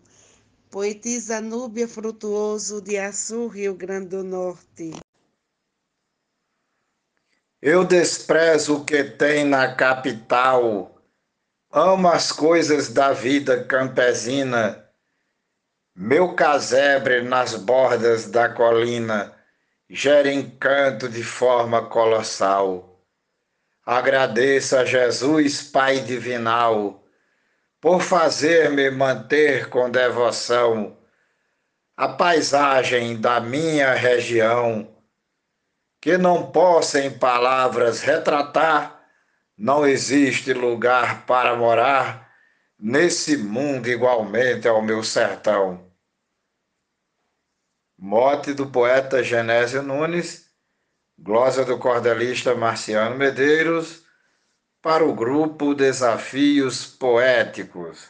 Poetisa 0.69 1.39
Núbia 1.39 1.87
Frutuoso 1.87 2.81
de 2.81 2.97
Açu, 2.97 3.47
Rio 3.47 3.73
Grande 3.73 4.09
do 4.09 4.23
Norte. 4.23 4.91
Eu 7.61 7.85
desprezo 7.85 8.79
o 8.79 8.83
que 8.83 9.01
tem 9.01 9.45
na 9.45 9.73
capital, 9.73 11.01
amo 11.71 12.09
as 12.09 12.33
coisas 12.33 12.89
da 12.89 13.13
vida 13.13 13.63
campesina, 13.63 14.85
meu 15.95 16.35
casebre 16.35 17.23
nas 17.23 17.55
bordas 17.55 18.29
da 18.29 18.49
colina 18.49 19.34
gera 19.89 20.31
encanto 20.31 21.07
de 21.07 21.23
forma 21.23 21.85
colossal. 21.85 23.03
Agradeço 23.85 24.75
a 24.77 24.83
Jesus, 24.83 25.61
Pai 25.61 25.99
Divinal, 25.99 27.03
por 27.79 28.01
fazer-me 28.01 28.89
manter 28.89 29.69
com 29.69 29.89
devoção 29.89 30.97
a 31.95 32.09
paisagem 32.09 33.21
da 33.21 33.39
minha 33.39 33.93
região, 33.93 34.93
que 36.01 36.17
não 36.17 36.51
possa 36.51 36.99
em 36.99 37.17
palavras 37.17 38.01
retratar, 38.01 39.01
não 39.57 39.85
existe 39.85 40.51
lugar 40.51 41.25
para 41.25 41.55
morar 41.55 42.29
nesse 42.77 43.37
mundo 43.37 43.87
igualmente 43.87 44.67
ao 44.67 44.81
meu 44.81 45.03
sertão. 45.03 45.84
Mote 48.07 48.53
do 48.53 48.67
poeta 48.67 49.23
Genésio 49.23 49.81
Nunes, 49.81 50.45
glosa 51.17 51.65
do 51.65 51.79
cordelista 51.79 52.53
Marciano 52.53 53.17
Medeiros, 53.17 54.03
para 54.79 55.03
o 55.03 55.11
grupo 55.11 55.73
Desafios 55.73 56.85
Poéticos. 56.85 58.07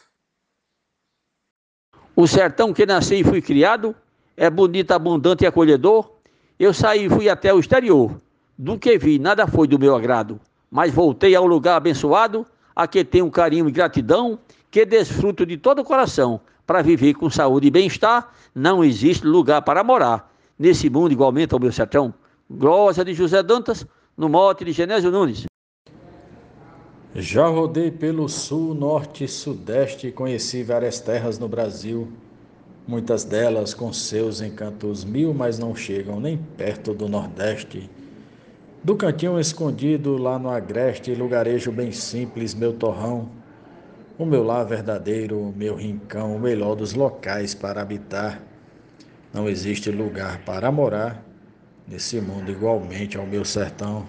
O 2.14 2.26
sertão 2.26 2.74
que 2.74 2.84
nasci 2.84 3.20
e 3.20 3.24
fui 3.24 3.40
criado 3.40 3.96
é 4.36 4.50
bonito, 4.50 4.92
abundante 4.92 5.44
e 5.44 5.46
acolhedor. 5.46 6.12
Eu 6.58 6.74
saí 6.74 7.06
e 7.06 7.08
fui 7.08 7.30
até 7.30 7.54
o 7.54 7.58
exterior. 7.58 8.20
Do 8.58 8.78
que 8.78 8.98
vi, 8.98 9.18
nada 9.18 9.46
foi 9.46 9.66
do 9.66 9.78
meu 9.78 9.96
agrado, 9.96 10.38
mas 10.70 10.92
voltei 10.92 11.34
ao 11.34 11.46
lugar 11.46 11.76
abençoado, 11.76 12.46
a 12.74 12.86
que 12.86 13.02
tenho 13.02 13.30
carinho 13.30 13.66
e 13.66 13.72
gratidão, 13.72 14.38
que 14.70 14.84
desfruto 14.84 15.46
de 15.46 15.56
todo 15.56 15.78
o 15.78 15.84
coração 15.84 16.42
para 16.66 16.82
viver 16.82 17.14
com 17.14 17.30
saúde 17.30 17.68
e 17.68 17.70
bem-estar, 17.70 18.32
não 18.54 18.84
existe 18.84 19.26
lugar 19.26 19.62
para 19.62 19.84
morar. 19.84 20.32
Nesse 20.58 20.90
mundo, 20.90 21.12
igualmente 21.12 21.54
ao 21.54 21.60
meu 21.60 21.70
sertão. 21.70 22.12
Glória 22.50 23.04
de 23.04 23.14
José 23.14 23.42
Dantas, 23.42 23.86
no 24.16 24.28
mote 24.28 24.64
de 24.64 24.72
Genésio 24.72 25.10
Nunes. 25.10 25.46
Já 27.14 27.46
rodei 27.46 27.90
pelo 27.90 28.28
sul, 28.28 28.74
norte 28.74 29.24
e 29.24 29.28
sudeste 29.28 30.08
e 30.08 30.12
conheci 30.12 30.62
várias 30.62 31.00
terras 31.00 31.38
no 31.38 31.48
Brasil. 31.48 32.08
Muitas 32.86 33.24
delas 33.24 33.74
com 33.74 33.92
seus 33.92 34.40
encantos 34.40 35.04
mil, 35.04 35.32
mas 35.32 35.58
não 35.58 35.74
chegam 35.74 36.20
nem 36.20 36.36
perto 36.36 36.92
do 36.92 37.08
Nordeste. 37.08 37.90
Do 38.84 38.94
cantinho 38.94 39.40
escondido 39.40 40.16
lá 40.16 40.38
no 40.38 40.48
agreste, 40.50 41.14
lugarejo 41.14 41.72
bem 41.72 41.90
simples, 41.90 42.54
meu 42.54 42.72
torrão. 42.72 43.28
O 44.18 44.24
meu 44.24 44.42
lar 44.42 44.64
verdadeiro, 44.64 45.52
meu 45.54 45.74
rincão, 45.74 46.34
o 46.34 46.40
melhor 46.40 46.74
dos 46.74 46.94
locais 46.94 47.54
para 47.54 47.82
habitar. 47.82 48.40
Não 49.30 49.46
existe 49.46 49.90
lugar 49.90 50.42
para 50.42 50.72
morar 50.72 51.22
nesse 51.86 52.18
mundo 52.18 52.50
igualmente 52.50 53.18
ao 53.18 53.26
meu 53.26 53.44
sertão. 53.44 54.06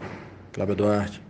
Cláudio 0.53 0.77
Duarte. 0.77 1.21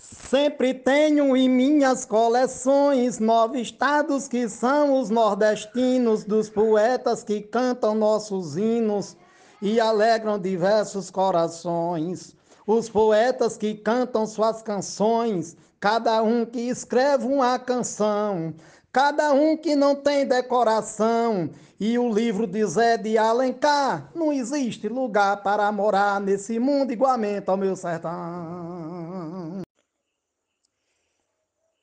Sempre 0.00 0.72
tenho 0.72 1.36
em 1.36 1.50
minhas 1.50 2.06
coleções 2.06 3.18
nove 3.18 3.60
estados 3.60 4.26
que 4.26 4.48
são 4.48 4.98
os 4.98 5.10
nordestinos, 5.10 6.24
dos 6.24 6.48
poetas 6.48 7.22
que 7.22 7.42
cantam 7.42 7.94
nossos 7.94 8.56
hinos 8.56 9.18
e 9.60 9.78
alegram 9.78 10.38
diversos 10.38 11.10
corações. 11.10 12.34
Os 12.66 12.88
poetas 12.88 13.58
que 13.58 13.74
cantam 13.74 14.26
suas 14.26 14.62
canções, 14.62 15.58
cada 15.80 16.22
um 16.22 16.44
que 16.44 16.60
escreve 16.68 17.26
uma 17.26 17.58
canção, 17.58 18.54
cada 18.92 19.32
um 19.32 19.56
que 19.56 19.76
não 19.76 19.94
tem 19.94 20.26
decoração. 20.26 21.50
E 21.80 21.96
o 21.96 22.12
livro 22.12 22.44
de 22.44 22.64
Zé 22.66 22.96
de 22.96 23.16
Alencar, 23.16 24.10
não 24.12 24.32
existe 24.32 24.88
lugar 24.88 25.44
para 25.44 25.70
morar 25.70 26.20
nesse 26.20 26.58
mundo 26.58 26.92
igualmente 26.92 27.48
ao 27.48 27.56
meu 27.56 27.76
sertão. 27.76 29.62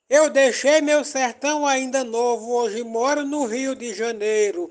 Eu 0.09 0.29
deixei 0.29 0.81
meu 0.81 1.03
sertão 1.05 1.65
ainda 1.65 2.03
novo, 2.03 2.51
hoje 2.51 2.83
moro 2.83 3.25
no 3.25 3.45
Rio 3.45 3.73
de 3.73 3.93
Janeiro. 3.93 4.69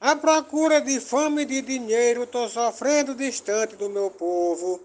À 0.00 0.14
procura 0.14 0.80
de 0.80 1.00
fama 1.00 1.42
e 1.42 1.46
de 1.46 1.62
dinheiro, 1.62 2.26
tô 2.26 2.48
sofrendo 2.48 3.14
distante 3.14 3.76
do 3.76 3.88
meu 3.88 4.10
povo. 4.10 4.80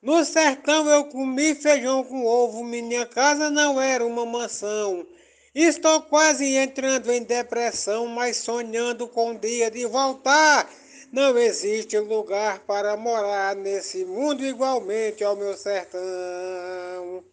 No 0.00 0.24
sertão 0.24 0.88
eu 0.88 1.06
comi 1.06 1.56
feijão 1.56 2.04
com 2.04 2.24
ovo, 2.24 2.62
minha 2.62 3.04
casa 3.04 3.50
não 3.50 3.80
era 3.80 4.06
uma 4.06 4.24
mansão. 4.24 5.04
Estou 5.52 6.02
quase 6.02 6.54
entrando 6.54 7.10
em 7.10 7.24
depressão, 7.24 8.06
mas 8.06 8.36
sonhando 8.36 9.08
com 9.08 9.32
o 9.32 9.38
dia 9.38 9.68
de 9.68 9.84
voltar. 9.86 10.70
Não 11.10 11.36
existe 11.36 11.98
lugar 11.98 12.60
para 12.60 12.96
morar 12.96 13.56
nesse 13.56 14.04
mundo 14.04 14.46
igualmente 14.46 15.24
ao 15.24 15.34
meu 15.34 15.56
sertão. 15.56 17.24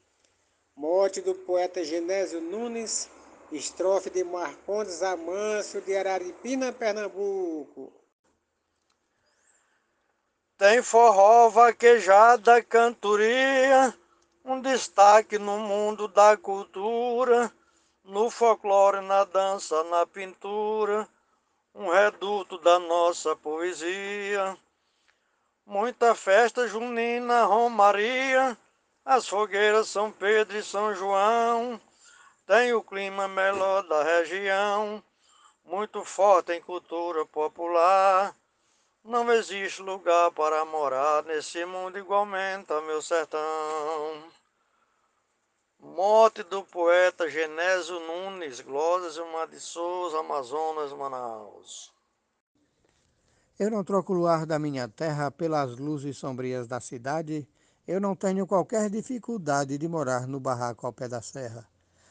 Morte 0.76 1.22
do 1.22 1.36
poeta 1.36 1.84
Genésio 1.84 2.42
Nunes, 2.42 3.08
estrofe 3.52 4.10
de 4.10 4.24
Marcondes 4.24 5.04
Amâncio 5.04 5.82
de 5.82 5.96
Araripina, 5.96 6.72
Pernambuco. 6.72 7.94
Tem 10.58 10.82
forró, 10.82 11.50
vaquejada, 11.50 12.64
cantoria, 12.64 13.94
um 14.46 14.62
destaque 14.62 15.38
no 15.38 15.60
mundo 15.60 16.08
da 16.08 16.38
cultura, 16.38 17.52
no 18.06 18.30
folclore, 18.30 19.02
na 19.02 19.26
dança, 19.26 19.84
na 19.84 20.06
pintura, 20.06 21.10
um 21.74 21.90
reduto 21.90 22.58
da 22.60 22.80
nossa 22.80 23.36
poesia. 23.36 24.58
Muita 25.66 26.16
festa 26.16 26.66
junina, 26.70 27.44
romaria, 27.44 28.58
as 29.04 29.28
fogueiras 29.28 29.90
São 29.90 30.10
Pedro 30.10 30.58
e 30.58 30.64
São 30.64 30.96
João, 30.96 31.82
tem 32.46 32.72
o 32.72 32.82
clima 32.82 33.28
melhor 33.28 33.84
da 33.84 34.04
região, 34.04 35.04
muito 35.66 36.06
forte 36.06 36.54
em 36.54 36.62
cultura 36.62 37.26
popular 37.26 38.34
não 39.06 39.32
existe 39.32 39.84
lugar 39.84 40.32
para 40.32 40.66
morar 40.66 41.24
nesse 41.26 41.64
mundo 41.64 41.98
igualmente 42.00 42.74
meu 42.88 43.02
sertão. 43.04 43.40
Morte 45.80 46.42
do 46.42 46.64
poeta 46.64 47.30
Genésio 47.30 48.00
Nunes, 48.00 48.62
Glórias 48.62 49.18
Mar 49.32 49.48
de 49.48 49.60
Souza, 49.60 50.20
Amazonas, 50.20 50.92
Manaus. 50.92 51.94
Eu 53.60 53.70
não 53.70 53.84
troco 53.84 54.12
o 54.12 54.16
luar 54.16 54.46
da 54.48 54.58
minha 54.58 54.88
terra 54.88 55.30
pelas 55.30 55.78
luzes 55.78 56.18
sombrias 56.18 56.68
da 56.68 56.80
cidade. 56.80 57.48
Eu 57.88 58.02
não 58.02 58.16
tenho 58.16 58.48
qualquer 58.48 58.90
dificuldade 58.90 59.78
de 59.78 59.88
morar 59.88 60.28
no 60.28 60.40
barraco 60.40 60.88
ao 60.88 60.92
pé 60.92 61.08
da 61.08 61.22
serra. 61.22 61.68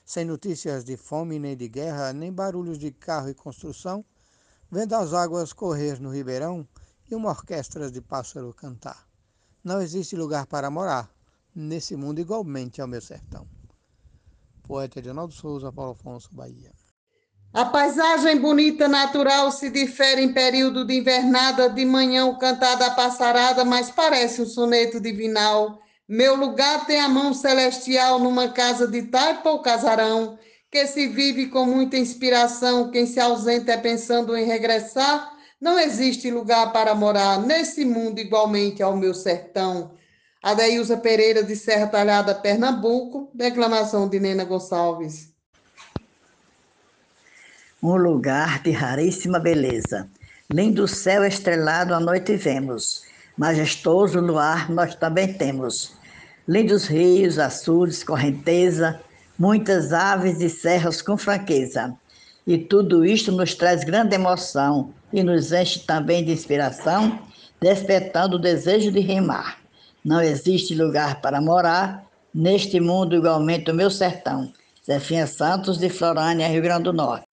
Sem 0.07 0.25
notícias 0.25 0.85
de 0.85 0.97
fome 0.97 1.41
nem 1.41 1.57
de 1.57 1.67
guerra, 1.67 2.13
nem 2.13 2.33
barulhos 2.33 2.79
de 2.79 2.93
carro 2.93 3.29
e 3.29 3.35
construção, 3.35 4.05
vendo 4.71 4.95
as 4.95 5.13
águas 5.13 5.53
correr 5.53 6.01
no 6.01 6.11
ribeirão, 6.11 6.67
uma 7.15 7.31
orquestra 7.31 7.91
de 7.91 8.01
pássaro 8.01 8.53
cantar. 8.55 9.07
Não 9.63 9.81
existe 9.81 10.17
lugar 10.17 10.47
para 10.47 10.71
morar 10.71 11.11
nesse 11.55 11.97
mundo 11.97 12.21
igualmente 12.21 12.81
ao 12.81 12.89
meu 12.89 13.01
sertão. 13.01 13.47
Poeta 14.63 14.99
Edinaldo 14.99 15.33
Souza, 15.33 15.73
Paulo 15.73 15.93
Afonso, 15.93 16.29
Bahia. 16.33 16.73
A 17.53 17.65
paisagem 17.67 18.41
bonita 18.41 18.89
natural 18.89 19.53
se 19.53 19.71
difere 19.71 20.23
em 20.23 20.33
período 20.33 20.85
de 20.85 20.95
invernada, 20.99 21.69
de 21.69 21.85
manhã 21.85 22.27
o 22.27 22.37
cantar 22.37 22.77
da 22.77 22.91
passarada, 22.91 23.65
mas 23.65 23.91
parece 23.91 24.43
um 24.43 24.47
soneto 24.47 25.01
divinal. 25.01 25.81
Meu 26.09 26.35
lugar 26.35 26.85
tem 26.85 27.01
a 27.01 27.09
mão 27.09 27.33
celestial 27.33 28.19
numa 28.19 28.49
casa 28.49 28.89
de 28.89 29.03
taipa 29.03 29.51
ou 29.51 29.63
casarão, 29.63 30.37
que 30.69 30.87
se 30.89 31.07
vive 31.07 31.47
com 31.47 31.65
muita 31.65 31.97
inspiração, 31.97 32.91
quem 32.91 33.07
se 33.07 33.21
ausenta 33.21 33.73
é 33.73 33.77
pensando 33.77 34.37
em 34.37 34.45
regressar, 34.45 35.34
não 35.65 35.81
existe 35.81 36.31
lugar 36.31 36.75
para 36.75 36.95
morar 36.95 37.41
nesse 37.41 37.87
mundo 37.87 38.19
igualmente 38.19 38.83
ao 38.83 38.95
meu 38.95 39.15
sertão. 39.15 39.93
Adeilza 40.43 40.95
Pereira, 40.95 41.43
de 41.43 41.57
Serra 41.57 41.87
Talhada, 41.87 42.35
Pernambuco, 42.35 43.31
declamação 43.33 44.07
de 44.07 44.21
Nena 44.21 44.45
Gonçalves. 44.45 45.33
Um 47.83 47.97
lugar 47.97 48.63
de 48.63 48.73
raríssima 48.73 49.41
beleza. 49.41 50.07
Lindo 50.53 50.87
céu 50.87 51.25
estrelado 51.25 51.95
à 51.95 51.99
noite 51.99 52.37
vemos. 52.37 53.03
Majestoso 53.35 54.21
luar 54.21 54.71
nós 54.71 54.95
também 54.95 55.33
temos. 55.33 55.95
Lindos 56.47 56.87
rios, 56.87 57.39
açudes, 57.39 58.05
correnteza, 58.05 59.01
muitas 59.39 59.95
aves 59.95 60.43
e 60.43 60.51
serras 60.51 61.01
com 61.01 61.17
franqueza. 61.17 61.97
E 62.47 62.59
tudo 62.59 63.03
isto 63.03 63.33
nos 63.33 63.55
traz 63.55 63.83
grande 63.83 64.15
emoção 64.15 64.93
e 65.15 65.23
nos 65.23 65.53
enche 65.53 65.79
também 65.79 66.25
de 66.25 66.33
inspiração, 66.33 67.21
despertando 67.63 68.37
o 68.37 68.39
desejo 68.39 68.91
de 68.91 68.99
rimar. 68.99 69.59
Não 70.05 70.21
existe 70.21 70.75
lugar 70.75 71.21
para 71.23 71.41
morar 71.41 72.05
neste 72.35 72.81
mundo 72.81 73.15
igualmente 73.15 73.71
o 73.71 73.75
meu 73.75 73.89
sertão. 73.89 74.53
Zefinha 74.85 75.27
Santos, 75.27 75.79
de 75.79 75.89
Florânia, 75.89 76.49
Rio 76.49 76.61
Grande 76.61 76.83
do 76.83 76.93
Norte. 76.93 77.25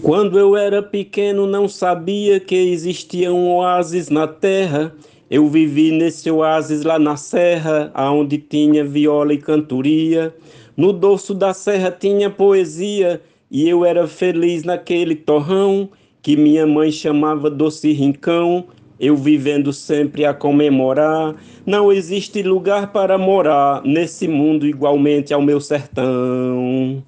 Quando 0.00 0.38
eu 0.38 0.56
era 0.56 0.80
pequeno, 0.80 1.44
não 1.44 1.68
sabia 1.68 2.38
que 2.38 2.54
existia 2.54 3.34
um 3.34 3.50
oásis 3.56 4.08
na 4.08 4.28
terra. 4.28 4.94
Eu 5.28 5.48
vivi 5.48 5.90
nesse 5.90 6.30
oásis 6.30 6.84
lá 6.84 7.00
na 7.00 7.16
serra, 7.16 7.90
aonde 7.92 8.38
tinha 8.38 8.84
viola 8.84 9.34
e 9.34 9.38
cantoria. 9.38 10.32
No 10.76 10.92
dorso 10.92 11.34
da 11.34 11.52
serra 11.52 11.90
tinha 11.90 12.30
poesia 12.30 13.20
e 13.50 13.68
eu 13.68 13.84
era 13.84 14.06
feliz 14.08 14.64
naquele 14.64 15.14
torrão 15.14 15.88
que 16.20 16.36
minha 16.36 16.66
mãe 16.66 16.90
chamava 16.90 17.48
doce 17.48 17.92
rincão. 17.92 18.66
Eu 18.98 19.14
vivendo 19.14 19.72
sempre 19.72 20.24
a 20.24 20.32
comemorar. 20.32 21.36
Não 21.64 21.92
existe 21.92 22.42
lugar 22.42 22.92
para 22.92 23.18
morar 23.18 23.82
nesse 23.84 24.26
mundo 24.26 24.66
igualmente 24.66 25.34
ao 25.34 25.42
meu 25.42 25.60
sertão. 25.60 27.04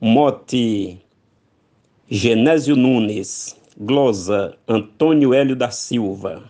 Mote 0.00 0.98
Genésio 2.08 2.76
Nunes, 2.76 3.56
glosa 3.78 4.56
Antônio 4.68 5.34
Hélio 5.34 5.56
da 5.56 5.70
Silva. 5.70 6.44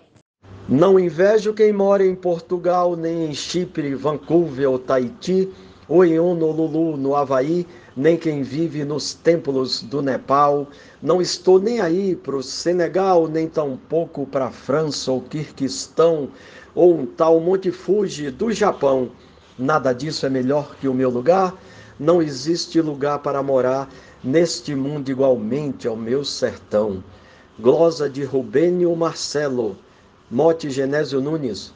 Não 0.68 0.98
invejo 0.98 1.54
quem 1.54 1.72
mora 1.72 2.04
em 2.04 2.14
Portugal, 2.14 2.94
nem 2.94 3.30
em 3.30 3.34
Chipre, 3.34 3.94
Vancouver 3.94 4.70
ou 4.70 4.78
Tahiti 4.78 5.48
ou 5.88 6.04
em 6.04 6.18
Honolulu, 6.18 6.96
no 6.96 7.14
Havaí, 7.14 7.66
nem 7.96 8.16
quem 8.16 8.42
vive 8.42 8.84
nos 8.84 9.14
templos 9.14 9.82
do 9.82 10.02
Nepal. 10.02 10.66
Não 11.02 11.22
estou 11.22 11.58
nem 11.58 11.80
aí 11.80 12.14
para 12.14 12.36
o 12.36 12.42
Senegal, 12.42 13.26
nem 13.26 13.48
tampouco 13.48 14.26
para 14.26 14.46
a 14.46 14.50
França 14.50 15.10
ou 15.10 15.22
Quirquistão, 15.22 16.28
ou 16.74 16.94
um 16.94 17.06
tal 17.06 17.40
Monte 17.40 17.70
Fuji 17.72 18.30
do 18.30 18.52
Japão. 18.52 19.10
Nada 19.58 19.94
disso 19.94 20.26
é 20.26 20.28
melhor 20.28 20.76
que 20.78 20.86
o 20.86 20.94
meu 20.94 21.08
lugar. 21.08 21.54
Não 21.98 22.20
existe 22.20 22.80
lugar 22.82 23.20
para 23.20 23.42
morar 23.42 23.88
neste 24.22 24.74
mundo 24.74 25.08
igualmente 25.08 25.88
ao 25.88 25.96
meu 25.96 26.22
sertão. 26.24 27.02
Glosa 27.58 28.10
de 28.10 28.22
Rubênio 28.22 28.94
Marcelo, 28.94 29.78
Mote 30.30 30.68
Genésio 30.68 31.22
Nunes, 31.22 31.72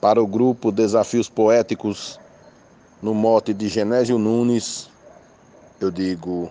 para 0.00 0.22
o 0.22 0.26
grupo 0.26 0.70
Desafios 0.70 1.28
Poéticos, 1.28 2.20
no 3.00 3.14
mote 3.14 3.54
de 3.54 3.68
Genésio 3.68 4.18
Nunes, 4.18 4.90
eu 5.80 5.90
digo: 5.90 6.50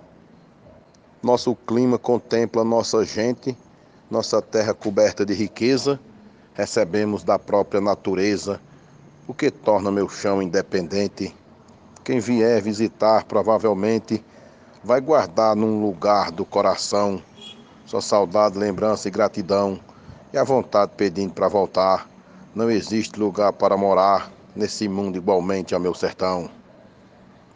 nosso 1.22 1.56
clima 1.56 1.98
contempla 1.98 2.64
nossa 2.64 3.04
gente, 3.04 3.58
nossa 4.10 4.42
terra 4.42 4.74
coberta 4.74 5.26
de 5.26 5.34
riqueza, 5.34 6.00
recebemos 6.54 7.24
da 7.24 7.38
própria 7.38 7.82
natureza, 7.82 8.62
o 9.28 9.34
que 9.34 9.52
torna 9.52 9.92
meu 9.92 10.08
chão 10.08 10.42
independente. 10.42 11.36
Quem 12.04 12.20
vier 12.20 12.62
visitar 12.62 13.26
provavelmente 13.26 14.24
vai 14.82 15.02
guardar 15.02 15.56
num 15.56 15.82
lugar 15.82 16.32
do 16.32 16.46
coração 16.46 17.22
sua 17.86 18.02
saudade, 18.02 18.58
lembrança 18.58 19.08
e 19.08 19.12
gratidão, 19.12 19.80
e 20.34 20.38
a 20.38 20.44
vontade 20.44 20.92
pedindo 20.96 21.34
para 21.34 21.48
voltar. 21.48 22.10
Não 22.54 22.70
existe 22.70 23.18
lugar 23.20 23.54
para 23.54 23.78
morar 23.78 24.30
nesse 24.58 24.88
mundo 24.88 25.17
igualmente 25.17 25.74
ao 25.74 25.80
meu 25.80 25.93
sertão. 25.93 26.50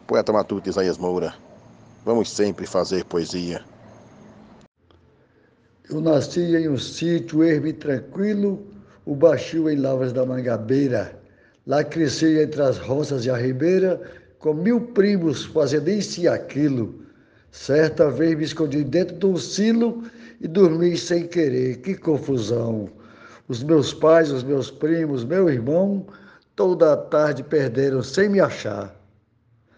Poeta 0.06 0.32
matuto 0.32 0.68
Isaías 0.68 0.96
Moura, 0.96 1.34
vamos 2.04 2.30
sempre 2.30 2.66
fazer 2.66 3.04
poesia. 3.04 3.62
Eu 5.90 6.00
nasci 6.00 6.40
em 6.40 6.68
um 6.68 6.78
sítio 6.78 7.42
ermo 7.42 7.66
e 7.66 7.72
tranquilo, 7.72 8.64
o 9.04 9.14
baixio 9.14 9.68
em 9.68 9.76
Lavras 9.76 10.12
da 10.12 10.24
Mangabeira. 10.24 11.20
Lá 11.66 11.84
cresci 11.84 12.40
entre 12.40 12.62
as 12.62 12.78
roças 12.78 13.24
e 13.24 13.30
a 13.30 13.36
ribeira, 13.36 14.00
com 14.38 14.54
mil 14.54 14.80
primos 14.80 15.44
fazendo 15.44 15.88
isso 15.90 16.20
e 16.20 16.28
aquilo. 16.28 17.02
Certa 17.50 18.10
vez 18.10 18.36
me 18.36 18.44
escondi 18.44 18.82
dentro 18.82 19.16
de 19.16 19.26
um 19.26 19.36
silo 19.36 20.02
e 20.40 20.48
dormi 20.48 20.96
sem 20.96 21.26
querer. 21.26 21.76
Que 21.78 21.94
confusão! 21.94 22.88
Os 23.48 23.62
meus 23.62 23.92
pais, 23.92 24.30
os 24.30 24.42
meus 24.42 24.70
primos, 24.70 25.24
meu 25.24 25.50
irmão, 25.50 26.06
toda 26.54 26.92
a 26.92 26.96
tarde 26.96 27.42
perderam 27.42 28.02
sem 28.02 28.28
me 28.28 28.40
achar. 28.40 28.94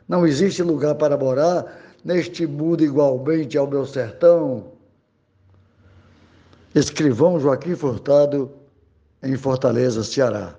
Não 0.09 0.27
existe 0.27 0.63
lugar 0.63 0.95
para 0.97 1.17
morar 1.17 1.65
neste 2.05 2.47
mundo 2.47 2.85
igualmente 2.85 3.57
ao 3.57 3.67
meu 3.67 3.87
sertão. 3.87 4.73
Escrivão 6.75 7.39
Joaquim 7.39 7.75
Furtado, 7.75 8.51
em 9.23 9.37
Fortaleza, 9.37 10.03
Ceará. 10.03 10.55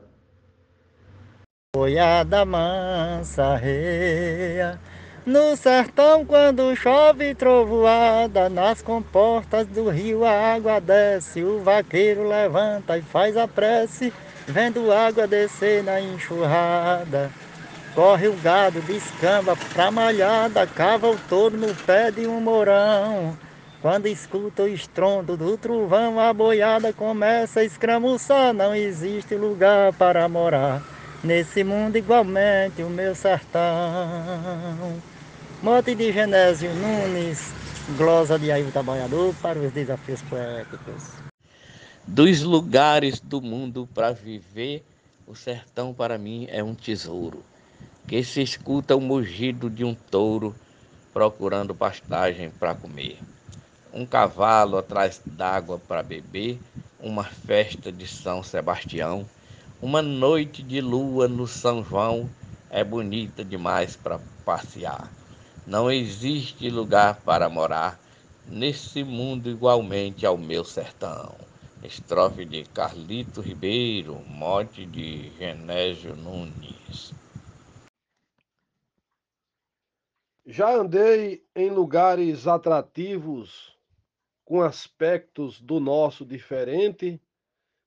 Boiada 1.75 2.45
mansa 2.45 3.55
reia, 3.57 4.79
no 5.25 5.57
sertão 5.57 6.23
quando 6.23 6.73
chove 6.75 7.35
trovoada, 7.35 8.47
nas 8.47 8.81
comportas 8.81 9.67
do 9.67 9.89
rio 9.89 10.23
a 10.23 10.53
água 10.53 10.79
desce, 10.79 11.43
o 11.43 11.61
vaqueiro 11.61 12.27
levanta 12.27 12.97
e 12.97 13.01
faz 13.01 13.35
a 13.35 13.45
prece, 13.45 14.13
vendo 14.47 14.91
água 14.91 15.27
descer 15.27 15.83
na 15.83 15.99
enxurrada. 15.99 17.31
Corre 17.93 18.27
o 18.27 18.33
gado, 18.33 18.81
descamba 18.81 19.55
pra 19.73 19.89
malhada, 19.89 20.67
cava 20.67 21.09
o 21.09 21.17
touro 21.29 21.57
no 21.57 21.73
pé 21.73 22.11
de 22.11 22.27
um 22.27 22.41
morão. 22.41 23.37
Quando 23.81 24.07
escuta 24.07 24.63
o 24.63 24.67
estrondo 24.67 25.37
do 25.37 25.57
trovão, 25.57 26.19
a 26.19 26.33
boiada 26.33 26.91
começa 26.91 27.59
a 27.61 27.63
escramuçar. 27.63 28.53
Não 28.53 28.75
existe 28.75 29.35
lugar 29.35 29.93
para 29.93 30.27
morar 30.27 30.81
nesse 31.23 31.63
mundo 31.63 31.95
igualmente 31.95 32.83
o 32.83 32.89
meu 32.89 33.15
sertão. 33.15 33.61
Mote 35.61 35.95
de 35.95 36.11
Genésio 36.11 36.71
Nunes, 36.73 37.51
glosa 37.97 38.37
de 38.37 38.51
Ailton 38.51 38.71
Trabalhador 38.71 39.33
para 39.41 39.57
os 39.57 39.71
desafios 39.71 40.21
poéticos. 40.23 41.24
Dos 42.07 42.41
lugares 42.41 43.19
do 43.19 43.41
mundo 43.41 43.89
para 43.93 44.11
viver, 44.11 44.85
o 45.27 45.35
sertão 45.35 45.93
para 45.93 46.17
mim 46.17 46.47
é 46.49 46.63
um 46.63 46.75
tesouro, 46.75 47.43
que 48.07 48.23
se 48.23 48.41
escuta 48.41 48.95
o 48.95 49.01
mugido 49.01 49.69
de 49.69 49.83
um 49.83 49.93
touro 49.93 50.55
procurando 51.11 51.73
pastagem 51.73 52.49
para 52.49 52.75
comer 52.75 53.17
um 53.95 54.05
cavalo 54.05 54.77
atrás 54.77 55.21
d'água 55.25 55.79
para 55.79 56.03
beber, 56.03 56.59
uma 56.99 57.23
festa 57.23 57.93
de 57.93 58.05
São 58.05 58.43
Sebastião, 58.43 59.25
uma 59.81 60.01
noite 60.01 60.61
de 60.61 60.81
lua 60.81 61.29
no 61.29 61.47
São 61.47 61.81
João 61.81 62.29
é 62.69 62.83
bonita 62.83 63.43
demais 63.45 63.95
para 63.95 64.19
passear. 64.43 65.09
Não 65.65 65.89
existe 65.89 66.69
lugar 66.69 67.21
para 67.23 67.47
morar 67.47 67.97
nesse 68.45 69.01
mundo 69.01 69.49
igualmente 69.49 70.25
ao 70.25 70.37
meu 70.37 70.65
sertão. 70.65 71.33
Estrofe 71.85 72.45
de 72.45 72.63
Carlito 72.63 73.41
Ribeiro, 73.41 74.15
mote 74.27 74.87
de 74.87 75.29
Genésio 75.37 76.15
Nunes. 76.15 77.13
Já 80.43 80.73
andei 80.73 81.45
em 81.55 81.69
lugares 81.69 82.47
atrativos 82.47 83.77
com 84.43 84.61
aspectos 84.61 85.61
do 85.61 85.79
nosso 85.79 86.25
diferente. 86.25 87.21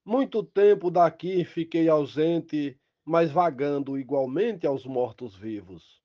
Muito 0.04 0.44
tempo 0.44 0.92
daqui 0.92 1.44
fiquei 1.44 1.88
ausente, 1.88 2.78
mas 3.04 3.32
vagando 3.32 3.98
igualmente 3.98 4.64
aos 4.64 4.86
mortos-vivos. 4.86 6.00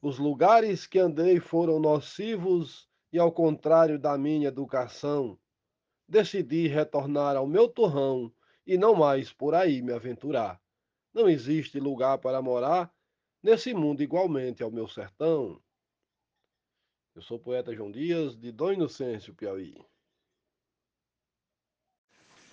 Os 0.00 0.18
lugares 0.18 0.86
que 0.86 0.98
andei 0.98 1.38
foram 1.38 1.78
nocivos 1.78 2.88
e, 3.12 3.18
ao 3.18 3.30
contrário 3.30 3.98
da 3.98 4.16
minha 4.16 4.48
educação, 4.48 5.38
decidi 6.10 6.66
retornar 6.66 7.36
ao 7.36 7.46
meu 7.46 7.68
torrão 7.68 8.32
e 8.66 8.76
não 8.76 8.96
mais 8.96 9.32
por 9.32 9.54
aí 9.54 9.80
me 9.80 9.92
aventurar. 9.92 10.60
Não 11.14 11.28
existe 11.28 11.78
lugar 11.78 12.18
para 12.18 12.42
morar 12.42 12.92
nesse 13.40 13.72
mundo 13.72 14.02
igualmente 14.02 14.60
ao 14.60 14.72
meu 14.72 14.88
sertão. 14.88 15.62
Eu 17.14 17.22
sou 17.22 17.36
o 17.36 17.40
poeta 17.40 17.74
João 17.74 17.92
Dias, 17.92 18.36
de 18.36 18.50
Dom 18.50 18.72
Inocêncio, 18.72 19.34
Piauí. 19.34 19.76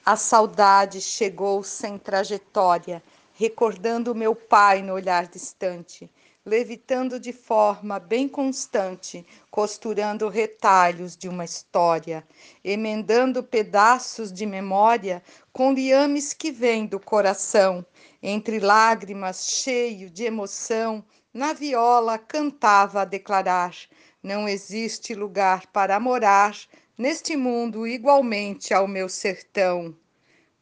A 0.06 0.16
saudade 0.16 1.02
chegou 1.02 1.64
sem 1.64 1.98
trajetória, 1.98 3.04
recordando 3.34 4.16
meu 4.16 4.36
pai 4.36 4.82
no 4.84 4.94
olhar 4.94 5.28
distante, 5.28 6.10
levitando 6.48 7.20
de 7.20 7.34
forma 7.34 8.00
bem 8.00 8.28
constante, 8.28 9.24
costurando 9.52 10.30
retalhos 10.30 11.16
de 11.18 11.28
uma 11.28 11.44
história, 11.44 12.26
emendando 12.64 13.44
pedaços 13.44 14.32
de 14.32 14.46
memória 14.46 15.22
com 15.52 15.74
liames 15.74 16.34
que 16.34 16.50
vêm 16.50 16.86
do 16.88 17.00
coração, 17.00 17.86
entre 18.24 18.60
lágrimas, 18.60 19.50
cheio 19.50 20.10
de 20.10 20.24
emoção, 20.24 21.04
na 21.34 21.52
viola 21.52 22.18
cantava 22.18 23.02
a 23.02 23.06
declarar 23.06 23.76
não 24.24 24.46
existe 24.46 25.14
lugar 25.14 25.68
para 25.68 26.00
morar 26.00 26.54
neste 26.98 27.38
mundo 27.38 27.88
igualmente 27.88 28.74
ao 28.74 28.88
meu 28.88 29.08
sertão. 29.08 29.96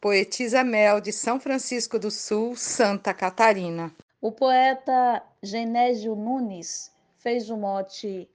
Poetisa 0.00 0.62
Mel 0.62 1.00
de 1.00 1.10
São 1.10 1.40
Francisco 1.40 1.98
do 1.98 2.10
Sul, 2.10 2.54
Santa 2.54 3.12
Catarina. 3.12 3.92
O 4.26 4.32
poeta 4.32 5.22
Genésio 5.40 6.16
Nunes 6.16 6.92
fez 7.16 7.48
o 7.48 7.56
mote 7.56 8.28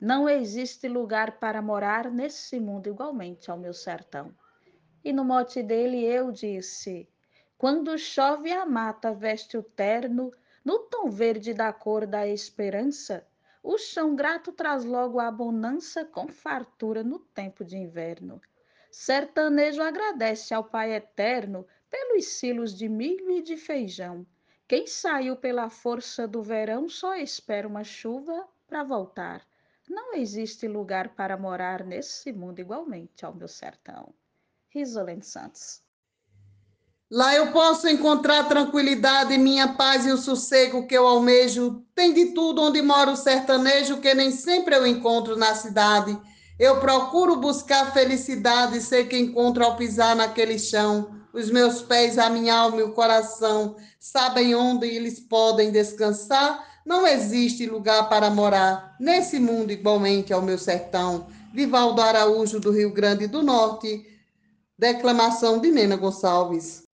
Não 0.00 0.26
existe 0.26 0.88
lugar 0.88 1.38
para 1.38 1.60
morar 1.60 2.10
nesse 2.10 2.58
mundo 2.58 2.88
igualmente 2.88 3.50
ao 3.50 3.58
meu 3.58 3.74
sertão. 3.74 4.34
E 5.04 5.12
no 5.12 5.26
mote 5.26 5.62
dele 5.62 6.02
eu 6.02 6.32
disse: 6.32 7.06
Quando 7.58 7.98
chove 7.98 8.50
a 8.50 8.64
mata 8.64 9.12
veste 9.12 9.58
o 9.58 9.62
terno, 9.62 10.32
no 10.64 10.78
tom 10.84 11.10
verde 11.10 11.52
da 11.52 11.70
cor 11.70 12.06
da 12.06 12.26
esperança, 12.26 13.22
o 13.62 13.76
chão 13.76 14.16
grato 14.16 14.52
traz 14.52 14.86
logo 14.86 15.20
a 15.20 15.30
bonança 15.30 16.02
com 16.02 16.28
fartura 16.28 17.04
no 17.04 17.18
tempo 17.18 17.62
de 17.62 17.76
inverno. 17.76 18.40
Sertanejo 18.90 19.82
agradece 19.82 20.54
ao 20.54 20.64
Pai 20.64 20.94
Eterno 20.94 21.66
pelos 21.90 22.24
silos 22.24 22.74
de 22.74 22.88
milho 22.88 23.30
e 23.30 23.42
de 23.42 23.58
feijão. 23.58 24.26
Quem 24.68 24.84
saiu 24.86 25.36
pela 25.36 25.70
força 25.70 26.26
do 26.26 26.42
verão 26.42 26.88
só 26.88 27.14
espera 27.14 27.68
uma 27.68 27.84
chuva 27.84 28.46
para 28.66 28.82
voltar. 28.82 29.46
Não 29.88 30.14
existe 30.14 30.66
lugar 30.66 31.10
para 31.10 31.36
morar 31.36 31.84
nesse 31.84 32.32
mundo 32.32 32.58
igualmente 32.58 33.24
ao 33.24 33.32
meu 33.32 33.46
sertão. 33.46 34.12
Risolene 34.68 35.22
Santos. 35.22 35.80
Lá 37.08 37.32
eu 37.36 37.52
posso 37.52 37.86
encontrar 37.86 38.48
tranquilidade, 38.48 39.38
minha 39.38 39.74
paz 39.74 40.04
e 40.04 40.10
o 40.10 40.18
sossego 40.18 40.88
que 40.88 40.96
eu 40.96 41.06
almejo. 41.06 41.84
Tem 41.94 42.12
de 42.12 42.34
tudo 42.34 42.60
onde 42.60 42.82
mora 42.82 43.12
o 43.12 43.16
sertanejo, 43.16 44.00
que 44.00 44.12
nem 44.12 44.32
sempre 44.32 44.74
eu 44.74 44.84
encontro 44.84 45.36
na 45.36 45.54
cidade. 45.54 46.18
Eu 46.58 46.80
procuro 46.80 47.36
buscar 47.36 47.92
felicidade, 47.92 48.80
sei 48.80 49.06
que 49.06 49.16
encontro 49.16 49.64
ao 49.64 49.76
pisar 49.76 50.16
naquele 50.16 50.58
chão. 50.58 51.14
Os 51.36 51.50
meus 51.50 51.82
pés, 51.82 52.16
a 52.16 52.30
minha 52.30 52.54
alma 52.54 52.78
e 52.78 52.82
o 52.82 52.94
coração 52.94 53.76
sabem 54.00 54.54
onde 54.54 54.86
eles 54.86 55.20
podem 55.20 55.70
descansar. 55.70 56.80
Não 56.82 57.06
existe 57.06 57.66
lugar 57.66 58.08
para 58.08 58.30
morar 58.30 58.96
nesse 58.98 59.38
mundo 59.38 59.70
igualmente 59.70 60.32
ao 60.32 60.40
meu 60.40 60.56
sertão. 60.56 61.26
Vivaldo 61.52 62.00
Araújo, 62.00 62.58
do 62.58 62.70
Rio 62.70 62.90
Grande 62.90 63.26
do 63.26 63.42
Norte. 63.42 64.02
Declamação 64.78 65.60
de 65.60 65.70
Nena 65.70 65.96
Gonçalves. 65.96 66.85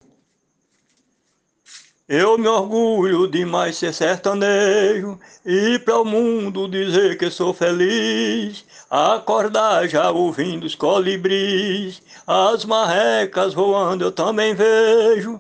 Eu 2.14 2.38
me 2.38 2.46
orgulho 2.46 3.26
demais 3.26 3.78
ser 3.78 3.94
sertanejo 3.94 5.18
e 5.46 5.80
para 5.80 6.02
o 6.02 6.04
mundo 6.04 6.68
dizer 6.68 7.18
que 7.18 7.32
sou 7.32 7.54
feliz. 7.54 8.66
Acordar 8.90 9.88
já 9.88 10.12
ouvindo 10.12 10.66
os 10.66 10.76
colibris, 10.76 12.02
as 12.28 12.66
marrecas 12.66 13.54
voando 13.54 14.04
eu 14.04 14.12
também 14.12 14.54
vejo. 14.54 15.40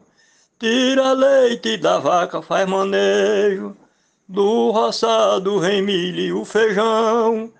Tira 0.57 1.11
leite 1.11 1.75
da 1.75 1.99
vaca, 1.99 2.41
faz 2.41 2.65
manejo, 2.69 3.75
do 4.25 4.71
roçado 4.71 5.59
vem 5.59 5.81
milho 5.81 6.21
e 6.21 6.31
o 6.31 6.45
feijão. 6.45 7.51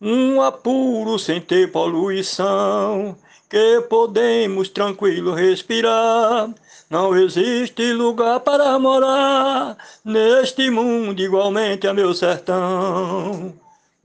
Um 0.00 0.40
apuro 0.40 1.18
sem 1.18 1.40
ter 1.40 1.72
poluição, 1.72 3.16
que 3.50 3.80
podemos 3.90 4.68
tranquilo 4.68 5.34
respirar. 5.34 6.48
Não 6.92 7.16
existe 7.16 7.90
lugar 7.94 8.40
para 8.40 8.78
morar 8.78 9.78
neste 10.04 10.68
mundo 10.68 11.18
igualmente 11.22 11.88
a 11.88 11.94
meu 11.94 12.12
sertão. 12.12 13.54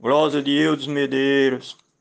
Glória 0.00 0.40
de 0.40 0.52
Eudes 0.52 0.86
Medeiros. 0.86 1.76